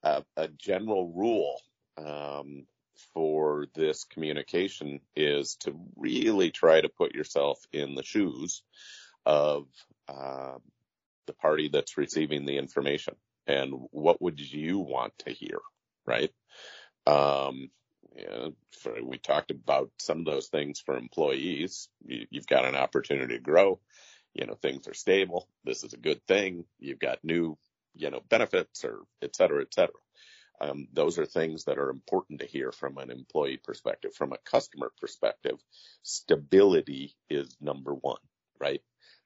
uh, 0.03 0.23
a 0.37 0.49
general 0.49 1.13
rule 1.15 1.61
um, 1.99 2.67
for 3.15 3.67
this 3.75 4.05
communication 4.05 5.01
is 5.15 5.57
to 5.61 5.79
really 5.97 6.51
try 6.51 6.81
to 6.81 6.89
put 6.89 7.15
yourself 7.15 7.59
in 7.73 7.95
the 7.95 8.03
shoes 8.03 8.63
of 9.25 9.67
uh, 10.09 10.59
the 11.27 11.33
party 11.33 11.69
that's 11.69 11.99
receiving 11.99 12.47
the 12.47 12.59
information 12.59 13.15
and 13.47 13.73
what 13.91 14.21
would 14.21 14.41
you 14.41 14.79
want 14.79 15.13
to 15.19 15.31
hear, 15.31 15.59
right? 16.07 16.31
Um, 17.07 17.71
for, 18.83 18.95
we 19.03 19.19
talked 19.19 19.51
about 19.51 19.91
some 19.99 20.21
of 20.21 20.25
those 20.25 20.49
things 20.49 20.81
for 20.81 20.97
employees. 20.97 21.89
You, 22.05 22.27
you've 22.31 22.47
got 22.47 22.65
an 22.65 22.77
opportunity 22.77 23.35
to 23.35 23.43
grow. 23.43 23.81
You 24.35 24.47
know, 24.47 24.55
things 24.55 24.87
are 24.89 24.95
stable. 24.95 25.49
This 25.65 25.85
is 25.85 25.93
a 25.93 25.99
good 25.99 26.21
thing. 26.27 26.65
You've 26.79 26.99
got 26.99 27.25
new, 27.25 27.57
you 27.95 28.11
know, 28.11 28.21
benefits 28.29 28.85
or 28.85 29.01
et 29.23 29.35
cetera, 29.35 29.63
et 29.63 29.73
cetera. 29.73 29.95
Um, 30.61 30.89
those 30.93 31.19
are 31.19 31.27
things 31.27 31.65
that 31.65 31.79
are 31.79 31.91
important 31.91 32.41
to 32.41 32.47
hear 32.47 32.73
from 32.73 32.99
an 32.99 33.11
employee 33.11 33.61
perspective. 33.63 34.15
From 34.15 34.33
a 34.33 34.39
customer 34.51 34.93
perspective, 35.01 35.59
stability 36.03 37.15
is 37.29 37.57
number 37.61 37.93
one, 37.93 38.21
right? 38.61 38.83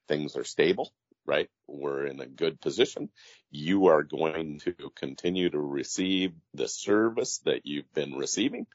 Things 0.07 0.35
are 0.35 0.43
stable 0.43 0.91
right? 1.25 1.49
We're 1.67 2.05
in 2.05 2.19
a 2.19 2.25
good 2.25 2.59
position. 2.59 3.09
You 3.49 3.87
are 3.87 4.03
going 4.03 4.59
to 4.59 4.73
continue 4.95 5.49
to 5.49 5.59
receive 5.59 6.33
the 6.53 6.67
service 6.67 7.39
that 7.45 7.65
you've 7.65 7.93
been 7.93 8.15
receiving. 8.15 8.67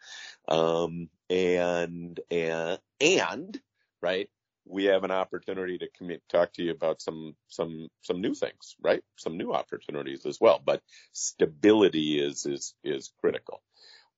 Um, 0.49 1.09
and, 1.29 2.19
and, 2.31 2.79
and, 3.01 3.61
right? 4.01 4.29
We 4.65 4.87
have 4.87 5.05
an 5.05 5.13
opportunity 5.13 5.79
to 5.79 5.89
commit, 5.97 6.23
talk 6.29 6.53
to 6.55 6.63
you 6.63 6.73
about 6.73 7.01
some, 7.01 7.37
some, 7.49 7.89
some 8.03 8.21
new 8.21 8.35
things, 8.35 8.75
right? 8.83 9.03
Some 9.17 9.37
new 9.37 9.53
opportunities 9.53 10.27
as 10.27 10.39
well, 10.41 10.61
but 10.65 10.83
stability 11.13 12.19
is, 12.19 12.47
is, 12.47 12.75
is 12.83 13.13
critical. 13.21 13.63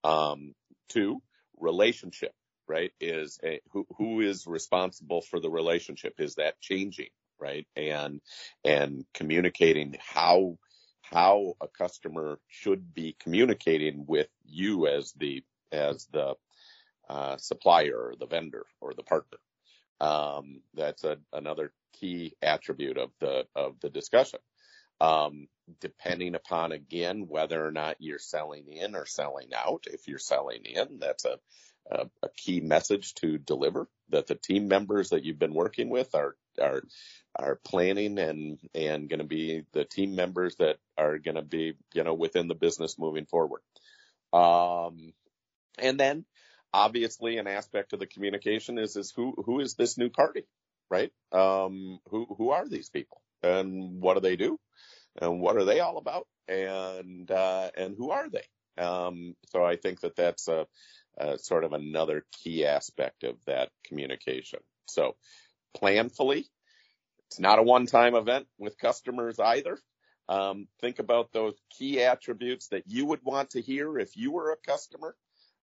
Um, 0.04 0.54
two, 0.88 1.20
relationship, 1.58 2.32
right? 2.66 2.92
Is 3.00 3.38
a, 3.44 3.60
who, 3.72 3.86
who 3.96 4.20
is 4.20 4.46
responsible 4.46 5.20
for 5.22 5.40
the 5.40 5.50
relationship? 5.50 6.14
Is 6.18 6.36
that 6.36 6.60
changing? 6.60 7.08
Right? 7.40 7.66
And, 7.77 8.20
and 8.64 9.05
communicating 9.14 9.96
how, 10.01 10.59
how 11.03 11.55
a 11.61 11.68
customer 11.68 12.38
should 12.48 12.94
be 12.94 13.16
communicating 13.20 14.05
with 14.07 14.29
you 14.44 14.87
as 14.87 15.12
the, 15.12 15.42
as 15.72 16.07
the, 16.12 16.35
uh, 17.09 17.37
supplier 17.38 17.96
or 17.96 18.14
the 18.18 18.27
vendor 18.27 18.66
or 18.81 18.92
the 18.94 19.03
partner. 19.03 19.38
Um, 20.01 20.61
that's 20.74 21.05
a, 21.05 21.18
another 21.33 21.72
key 21.94 22.35
attribute 22.42 22.98
of 22.98 23.11
the, 23.20 23.46
of 23.57 23.81
the 23.81 23.90
discussion. 23.90 24.40
Um, 25.01 25.48
depending 25.81 26.35
upon 26.35 26.72
again, 26.72 27.27
whether 27.29 27.64
or 27.64 27.70
not 27.70 27.96
you're 27.98 28.18
selling 28.18 28.66
in 28.68 28.94
or 28.94 29.07
selling 29.07 29.51
out. 29.55 29.85
If 29.87 30.09
you're 30.09 30.18
selling 30.18 30.64
in, 30.64 30.98
that's 30.98 31.24
a, 31.24 31.38
a, 31.90 32.07
a 32.22 32.29
key 32.37 32.61
message 32.61 33.14
to 33.16 33.38
deliver 33.38 33.88
that 34.11 34.27
the 34.27 34.35
team 34.35 34.68
members 34.68 35.11
that 35.11 35.24
you've 35.24 35.38
been 35.38 35.55
working 35.55 35.88
with 35.88 36.14
are, 36.14 36.37
are 36.58 36.82
are 37.36 37.60
planning 37.64 38.18
and 38.18 38.58
and 38.74 39.08
going 39.08 39.20
to 39.20 39.26
be 39.26 39.62
the 39.72 39.84
team 39.84 40.14
members 40.14 40.56
that 40.56 40.76
are 40.96 41.18
going 41.18 41.36
to 41.36 41.42
be 41.42 41.74
you 41.94 42.04
know 42.04 42.14
within 42.14 42.48
the 42.48 42.54
business 42.54 42.98
moving 42.98 43.26
forward. 43.26 43.60
Um, 44.32 45.12
and 45.78 45.98
then 45.98 46.24
obviously 46.72 47.38
an 47.38 47.46
aspect 47.46 47.92
of 47.92 48.00
the 48.00 48.06
communication 48.06 48.78
is, 48.78 48.96
is 48.96 49.12
who, 49.14 49.34
who 49.44 49.60
is 49.60 49.74
this 49.74 49.96
new 49.96 50.10
party, 50.10 50.44
right? 50.90 51.10
Um, 51.32 51.98
who, 52.10 52.26
who 52.36 52.50
are 52.50 52.68
these 52.68 52.90
people 52.90 53.22
and 53.42 54.00
what 54.00 54.14
do 54.14 54.20
they 54.20 54.36
do 54.36 54.58
and 55.20 55.40
what 55.40 55.56
are 55.56 55.64
they 55.64 55.80
all 55.80 55.98
about 55.98 56.26
and, 56.46 57.30
uh, 57.30 57.70
and 57.76 57.94
who 57.96 58.10
are 58.10 58.28
they? 58.28 58.82
Um, 58.82 59.34
so 59.50 59.64
I 59.64 59.76
think 59.76 60.00
that 60.00 60.16
that's 60.16 60.48
a, 60.48 60.66
a 61.18 61.38
sort 61.38 61.64
of 61.64 61.72
another 61.72 62.24
key 62.32 62.64
aspect 62.64 63.24
of 63.24 63.36
that 63.46 63.70
communication. 63.84 64.60
So 64.86 65.16
planfully, 65.76 66.44
it's 67.28 67.38
not 67.38 67.59
a 67.59 67.62
one-time 67.62 68.14
event 68.14 68.46
with 68.59 68.78
customers 68.78 69.38
either. 69.38 69.78
Um, 70.28 70.66
think 70.81 70.98
about 70.98 71.33
those 71.33 71.54
key 71.70 72.02
attributes 72.02 72.68
that 72.68 72.85
you 72.87 73.07
would 73.07 73.20
want 73.22 73.50
to 73.50 73.61
hear 73.61 73.98
if 73.98 74.16
you 74.16 74.33
were 74.33 74.52
a 74.52 74.57
customer. 74.57 75.14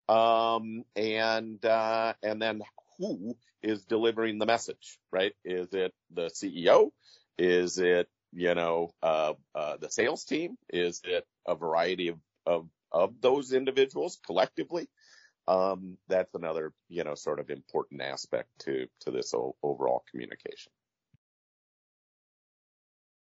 Um, 0.07 0.83
and, 0.95 1.63
uh, 1.65 2.13
and 2.21 2.41
then 2.41 2.61
who 2.97 3.35
is 3.63 3.85
delivering 3.85 4.37
the 4.37 4.45
message, 4.45 4.99
right? 5.11 5.33
Is 5.43 5.73
it 5.73 5.93
the 6.11 6.27
CEO? 6.27 6.91
Is 7.37 7.79
it, 7.79 8.07
you 8.31 8.53
know, 8.53 8.91
uh, 9.01 9.33
uh, 9.53 9.77
the 9.77 9.89
sales 9.89 10.23
team? 10.23 10.57
Is 10.69 11.01
it 11.03 11.25
a 11.47 11.55
variety 11.55 12.09
of, 12.09 12.19
of, 12.45 12.69
of 12.91 13.21
those 13.21 13.53
individuals 13.53 14.19
collectively? 14.25 14.87
Um, 15.47 15.97
that's 16.07 16.33
another, 16.33 16.73
you 16.89 17.03
know, 17.03 17.15
sort 17.15 17.39
of 17.39 17.49
important 17.49 18.01
aspect 18.01 18.49
to, 18.61 18.87
to 19.01 19.11
this 19.11 19.33
overall 19.61 20.03
communication. 20.09 20.71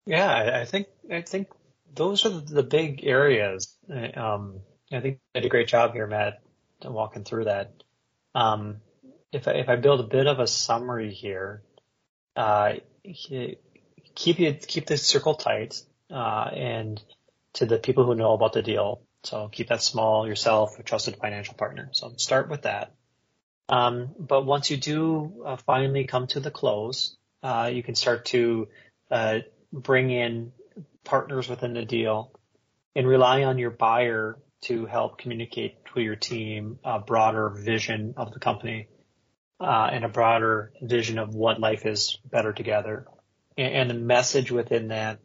Yeah, 0.06 0.60
I 0.60 0.64
think 0.64 0.86
I 1.12 1.20
think 1.20 1.48
those 1.94 2.24
are 2.24 2.30
the 2.30 2.62
big 2.62 3.04
areas. 3.04 3.76
Um, 4.16 4.60
I 4.90 5.00
think 5.00 5.18
you 5.34 5.40
did 5.42 5.44
a 5.44 5.50
great 5.50 5.68
job 5.68 5.92
here, 5.92 6.06
Matt, 6.06 6.40
walking 6.82 7.24
through 7.24 7.44
that. 7.44 7.74
Um, 8.34 8.78
if 9.32 9.46
I, 9.46 9.52
if 9.52 9.68
I 9.68 9.76
build 9.76 10.00
a 10.00 10.04
bit 10.04 10.26
of 10.26 10.38
a 10.38 10.46
summary 10.46 11.12
here, 11.12 11.62
uh, 12.36 12.74
keep 14.14 14.38
you 14.38 14.54
keep 14.54 14.86
the 14.86 14.96
circle 14.96 15.34
tight, 15.34 15.82
uh, 16.10 16.50
and 16.54 17.02
to 17.54 17.66
the 17.66 17.78
people 17.78 18.04
who 18.04 18.14
know 18.14 18.32
about 18.32 18.54
the 18.54 18.62
deal. 18.62 19.02
So 19.24 19.48
keep 19.48 19.68
that 19.68 19.82
small 19.82 20.26
yourself, 20.26 20.78
a 20.78 20.82
trusted 20.82 21.16
financial 21.16 21.54
partner. 21.54 21.90
So 21.92 22.12
start 22.16 22.48
with 22.48 22.62
that. 22.62 22.94
Um, 23.68 24.14
but 24.18 24.46
once 24.46 24.70
you 24.70 24.76
do 24.76 25.42
uh, 25.44 25.56
finally 25.56 26.04
come 26.04 26.26
to 26.28 26.40
the 26.40 26.50
close, 26.50 27.16
uh, 27.42 27.70
you 27.72 27.82
can 27.82 27.94
start 27.94 28.26
to 28.26 28.68
uh, 29.10 29.40
bring 29.72 30.10
in 30.10 30.52
partners 31.04 31.48
within 31.48 31.74
the 31.74 31.84
deal 31.84 32.32
and 32.94 33.06
rely 33.06 33.44
on 33.44 33.58
your 33.58 33.70
buyer 33.70 34.38
to 34.62 34.86
help 34.86 35.18
communicate 35.18 35.84
to 35.94 36.00
your 36.00 36.16
team 36.16 36.78
a 36.84 36.98
broader 36.98 37.48
vision 37.50 38.14
of 38.16 38.32
the 38.32 38.40
company 38.40 38.88
uh, 39.60 39.88
and 39.92 40.04
a 40.04 40.08
broader 40.08 40.72
vision 40.82 41.18
of 41.18 41.34
what 41.34 41.60
life 41.60 41.86
is 41.86 42.18
better 42.24 42.52
together. 42.52 43.06
And, 43.56 43.74
and 43.74 43.90
the 43.90 43.94
message 43.94 44.50
within 44.50 44.88
that 44.88 45.20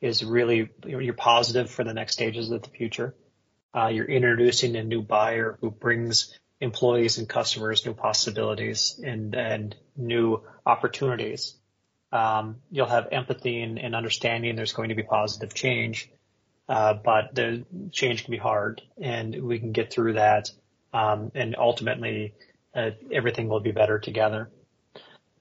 is 0.00 0.22
really 0.22 0.68
you're 0.84 1.14
positive 1.14 1.70
for 1.70 1.84
the 1.84 1.94
next 1.94 2.12
stages 2.12 2.50
of 2.50 2.62
the 2.62 2.68
future. 2.68 3.14
Uh, 3.76 3.88
you're 3.88 4.06
introducing 4.06 4.74
a 4.76 4.82
new 4.82 5.02
buyer 5.02 5.58
who 5.60 5.70
brings 5.70 6.38
employees 6.60 7.18
and 7.18 7.28
customers 7.28 7.84
new 7.84 7.92
possibilities 7.92 8.98
and, 9.04 9.34
and 9.34 9.76
new 9.96 10.42
opportunities 10.64 11.56
um, 12.12 12.56
you'll 12.70 12.86
have 12.86 13.08
empathy 13.12 13.60
and, 13.60 13.78
and, 13.78 13.94
understanding 13.94 14.56
there's 14.56 14.72
going 14.72 14.90
to 14.90 14.94
be 14.94 15.02
positive 15.02 15.54
change. 15.54 16.10
Uh, 16.68 16.94
but 16.94 17.34
the 17.34 17.64
change 17.92 18.24
can 18.24 18.32
be 18.32 18.38
hard 18.38 18.82
and 19.00 19.42
we 19.42 19.58
can 19.58 19.72
get 19.72 19.92
through 19.92 20.14
that. 20.14 20.50
Um, 20.92 21.30
and 21.34 21.54
ultimately, 21.58 22.34
uh, 22.74 22.90
everything 23.12 23.48
will 23.48 23.60
be 23.60 23.72
better 23.72 23.98
together. 23.98 24.50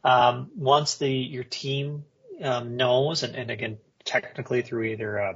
Um, 0.04 0.52
once 0.56 0.98
the, 0.98 1.10
your 1.10 1.44
team, 1.44 2.06
um, 2.44 2.76
knows 2.76 3.24
and, 3.24 3.36
and, 3.36 3.50
again, 3.50 3.78
technically 4.04 4.62
through 4.62 4.84
either, 4.84 5.22
uh, 5.22 5.34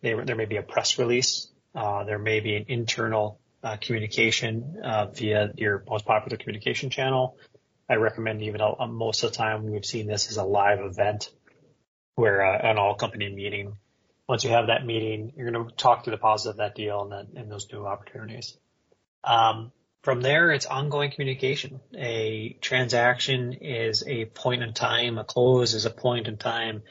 they, 0.00 0.14
there 0.14 0.36
may 0.36 0.44
be 0.44 0.56
a 0.56 0.62
press 0.62 0.98
release, 0.98 1.48
there 1.74 2.18
may 2.18 2.40
be 2.40 2.56
an 2.56 2.64
internal, 2.68 3.40
uh, 3.62 3.76
communication, 3.80 4.80
uh, 4.82 5.06
via 5.06 5.52
your 5.56 5.84
most 5.88 6.04
popular 6.04 6.36
communication 6.36 6.90
channel. 6.90 7.36
I 7.88 7.96
recommend 7.96 8.42
even 8.42 8.60
uh, 8.60 8.86
most 8.86 9.22
of 9.22 9.30
the 9.30 9.36
time 9.36 9.70
we've 9.70 9.84
seen 9.84 10.06
this 10.06 10.30
as 10.30 10.36
a 10.36 10.44
live 10.44 10.80
event 10.80 11.30
where 12.14 12.44
uh, 12.44 12.70
an 12.70 12.78
all 12.78 12.94
company 12.94 13.32
meeting. 13.32 13.76
Once 14.28 14.44
you 14.44 14.50
have 14.50 14.68
that 14.68 14.86
meeting, 14.86 15.32
you're 15.36 15.50
going 15.50 15.68
to 15.68 15.74
talk 15.74 16.04
through 16.04 16.12
the 16.12 16.18
positive 16.18 16.54
of 16.54 16.56
that 16.58 16.74
deal 16.74 17.02
and, 17.02 17.12
that, 17.12 17.40
and 17.40 17.50
those 17.50 17.70
new 17.72 17.84
opportunities. 17.84 18.56
Um, 19.24 19.72
from 20.02 20.20
there, 20.20 20.50
it's 20.50 20.66
ongoing 20.66 21.10
communication. 21.10 21.80
A 21.96 22.56
transaction 22.60 23.52
is 23.52 24.02
a 24.06 24.24
point 24.24 24.62
in 24.62 24.72
time. 24.74 25.18
A 25.18 25.24
close 25.24 25.74
is 25.74 25.84
a 25.84 25.90
point 25.90 26.28
in 26.28 26.38
time. 26.38 26.82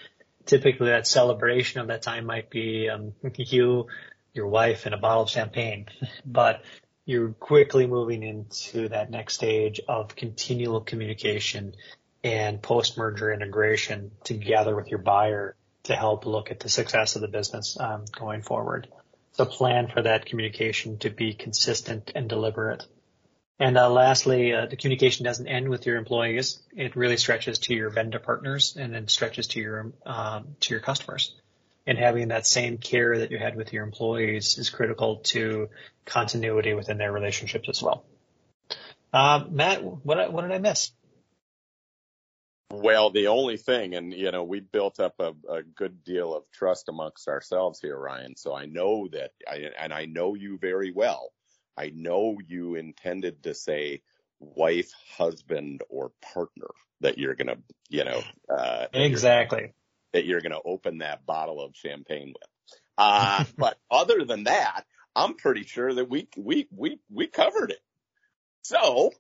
Typically, 0.45 0.89
that 0.89 1.07
celebration 1.07 1.81
of 1.81 1.87
that 1.87 2.01
time 2.01 2.25
might 2.25 2.49
be 2.49 2.89
um, 2.89 3.13
you, 3.35 3.87
your 4.33 4.47
wife, 4.47 4.85
and 4.85 4.95
a 4.95 4.97
bottle 4.97 5.23
of 5.23 5.29
champagne. 5.29 5.87
but 6.25 6.63
you're 7.05 7.29
quickly 7.29 7.87
moving 7.87 8.23
into 8.23 8.89
that 8.89 9.09
next 9.09 9.33
stage 9.35 9.81
of 9.87 10.15
continual 10.15 10.81
communication 10.81 11.75
and 12.23 12.61
post-merger 12.61 13.33
integration 13.33 14.11
together 14.23 14.75
with 14.75 14.89
your 14.89 14.99
buyer 14.99 15.55
to 15.83 15.95
help 15.95 16.25
look 16.25 16.51
at 16.51 16.59
the 16.59 16.69
success 16.69 17.15
of 17.15 17.21
the 17.21 17.27
business 17.27 17.77
um, 17.79 18.05
going 18.11 18.43
forward. 18.43 18.87
So 19.33 19.45
plan 19.45 19.87
for 19.87 20.03
that 20.03 20.25
communication 20.25 20.99
to 20.99 21.09
be 21.09 21.33
consistent 21.33 22.11
and 22.13 22.29
deliberate. 22.29 22.85
And 23.59 23.77
uh, 23.77 23.89
lastly, 23.89 24.53
uh, 24.53 24.67
the 24.67 24.75
communication 24.75 25.25
doesn't 25.25 25.47
end 25.47 25.69
with 25.69 25.85
your 25.85 25.97
employees. 25.97 26.61
It 26.75 26.95
really 26.95 27.17
stretches 27.17 27.59
to 27.59 27.73
your 27.73 27.89
vendor 27.89 28.19
partners 28.19 28.75
and 28.77 28.93
then 28.93 29.07
stretches 29.07 29.47
to 29.47 29.59
your 29.59 29.93
um, 30.05 30.55
to 30.61 30.73
your 30.73 30.81
customers 30.81 31.35
and 31.87 31.97
having 31.97 32.29
that 32.29 32.45
same 32.45 32.77
care 32.77 33.17
that 33.17 33.31
you 33.31 33.37
had 33.37 33.55
with 33.55 33.73
your 33.73 33.83
employees 33.83 34.57
is 34.57 34.69
critical 34.69 35.17
to 35.17 35.69
continuity 36.05 36.73
within 36.73 36.97
their 36.97 37.11
relationships 37.11 37.69
as 37.69 37.81
well. 37.81 38.05
Uh, 39.13 39.43
Matt, 39.49 39.83
what, 39.83 40.31
what 40.31 40.41
did 40.43 40.51
I 40.51 40.59
miss? 40.59 40.91
Well, 42.71 43.09
the 43.09 43.27
only 43.27 43.57
thing, 43.57 43.95
and 43.95 44.13
you 44.13 44.31
know, 44.31 44.43
we 44.43 44.61
built 44.61 45.01
up 45.01 45.15
a, 45.19 45.33
a, 45.49 45.61
good 45.63 46.05
deal 46.05 46.33
of 46.33 46.49
trust 46.53 46.87
amongst 46.87 47.27
ourselves 47.27 47.81
here, 47.81 47.97
Ryan. 47.97 48.37
So 48.37 48.55
I 48.55 48.65
know 48.65 49.09
that, 49.11 49.31
I, 49.45 49.71
and 49.77 49.93
I 49.93 50.05
know 50.05 50.35
you 50.35 50.57
very 50.57 50.91
well. 50.91 51.33
I 51.75 51.91
know 51.93 52.37
you 52.47 52.75
intended 52.75 53.43
to 53.43 53.53
say 53.53 54.03
wife, 54.39 54.91
husband, 55.17 55.81
or 55.89 56.13
partner 56.33 56.69
that 57.01 57.17
you're 57.17 57.35
gonna, 57.35 57.57
you 57.89 58.05
know, 58.05 58.21
uh, 58.49 58.85
exactly 58.93 59.73
that 60.13 60.25
you're 60.25 60.41
going 60.41 60.51
to 60.51 60.61
open 60.63 60.99
that 60.99 61.25
bottle 61.25 61.61
of 61.61 61.75
champagne 61.75 62.27
with. 62.27 62.79
Uh, 62.97 63.45
but 63.57 63.77
other 63.89 64.25
than 64.25 64.45
that, 64.45 64.85
I'm 65.15 65.35
pretty 65.35 65.63
sure 65.63 65.93
that 65.93 66.09
we, 66.09 66.27
we, 66.37 66.67
we, 66.71 66.99
we 67.09 67.27
covered 67.27 67.71
it. 67.71 67.81
So 68.61 69.11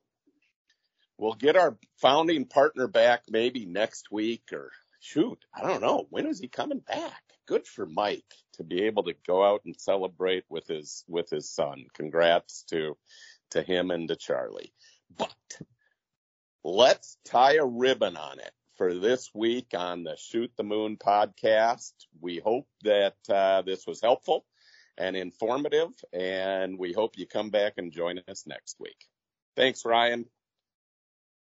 we'll 1.17 1.33
get 1.33 1.57
our 1.57 1.77
founding 1.99 2.45
partner 2.45 2.87
back 2.87 3.23
maybe 3.29 3.65
next 3.65 4.11
week 4.11 4.43
or 4.53 4.71
shoot, 4.99 5.39
I 5.53 5.67
don't 5.67 5.81
know. 5.81 6.07
When 6.09 6.27
is 6.27 6.39
he 6.39 6.47
coming 6.47 6.79
back? 6.79 7.21
Good 7.47 7.67
for 7.67 7.85
Mike 7.85 8.23
to 8.53 8.63
be 8.63 8.83
able 8.83 9.03
to 9.03 9.15
go 9.27 9.43
out 9.43 9.61
and 9.65 9.75
celebrate 9.77 10.45
with 10.47 10.67
his, 10.67 11.03
with 11.07 11.29
his 11.29 11.49
son. 11.49 11.85
Congrats 11.93 12.63
to, 12.69 12.95
to 13.51 13.61
him 13.61 13.91
and 13.91 14.07
to 14.07 14.15
Charlie. 14.15 14.73
But 15.17 15.33
let's 16.63 17.17
tie 17.25 17.55
a 17.55 17.65
ribbon 17.65 18.15
on 18.15 18.39
it 18.39 18.51
for 18.81 18.95
this 18.95 19.29
week 19.35 19.75
on 19.77 20.03
the 20.03 20.15
Shoot 20.17 20.51
the 20.57 20.63
Moon 20.63 20.97
podcast. 20.97 21.93
We 22.19 22.39
hope 22.39 22.67
that 22.81 23.13
uh, 23.29 23.61
this 23.61 23.85
was 23.85 24.01
helpful 24.01 24.43
and 24.97 25.15
informative, 25.15 25.91
and 26.11 26.79
we 26.79 26.91
hope 26.91 27.15
you 27.15 27.27
come 27.27 27.51
back 27.51 27.73
and 27.77 27.91
join 27.91 28.21
us 28.27 28.47
next 28.47 28.77
week. 28.79 29.05
Thanks, 29.55 29.85
Ryan. 29.85 30.25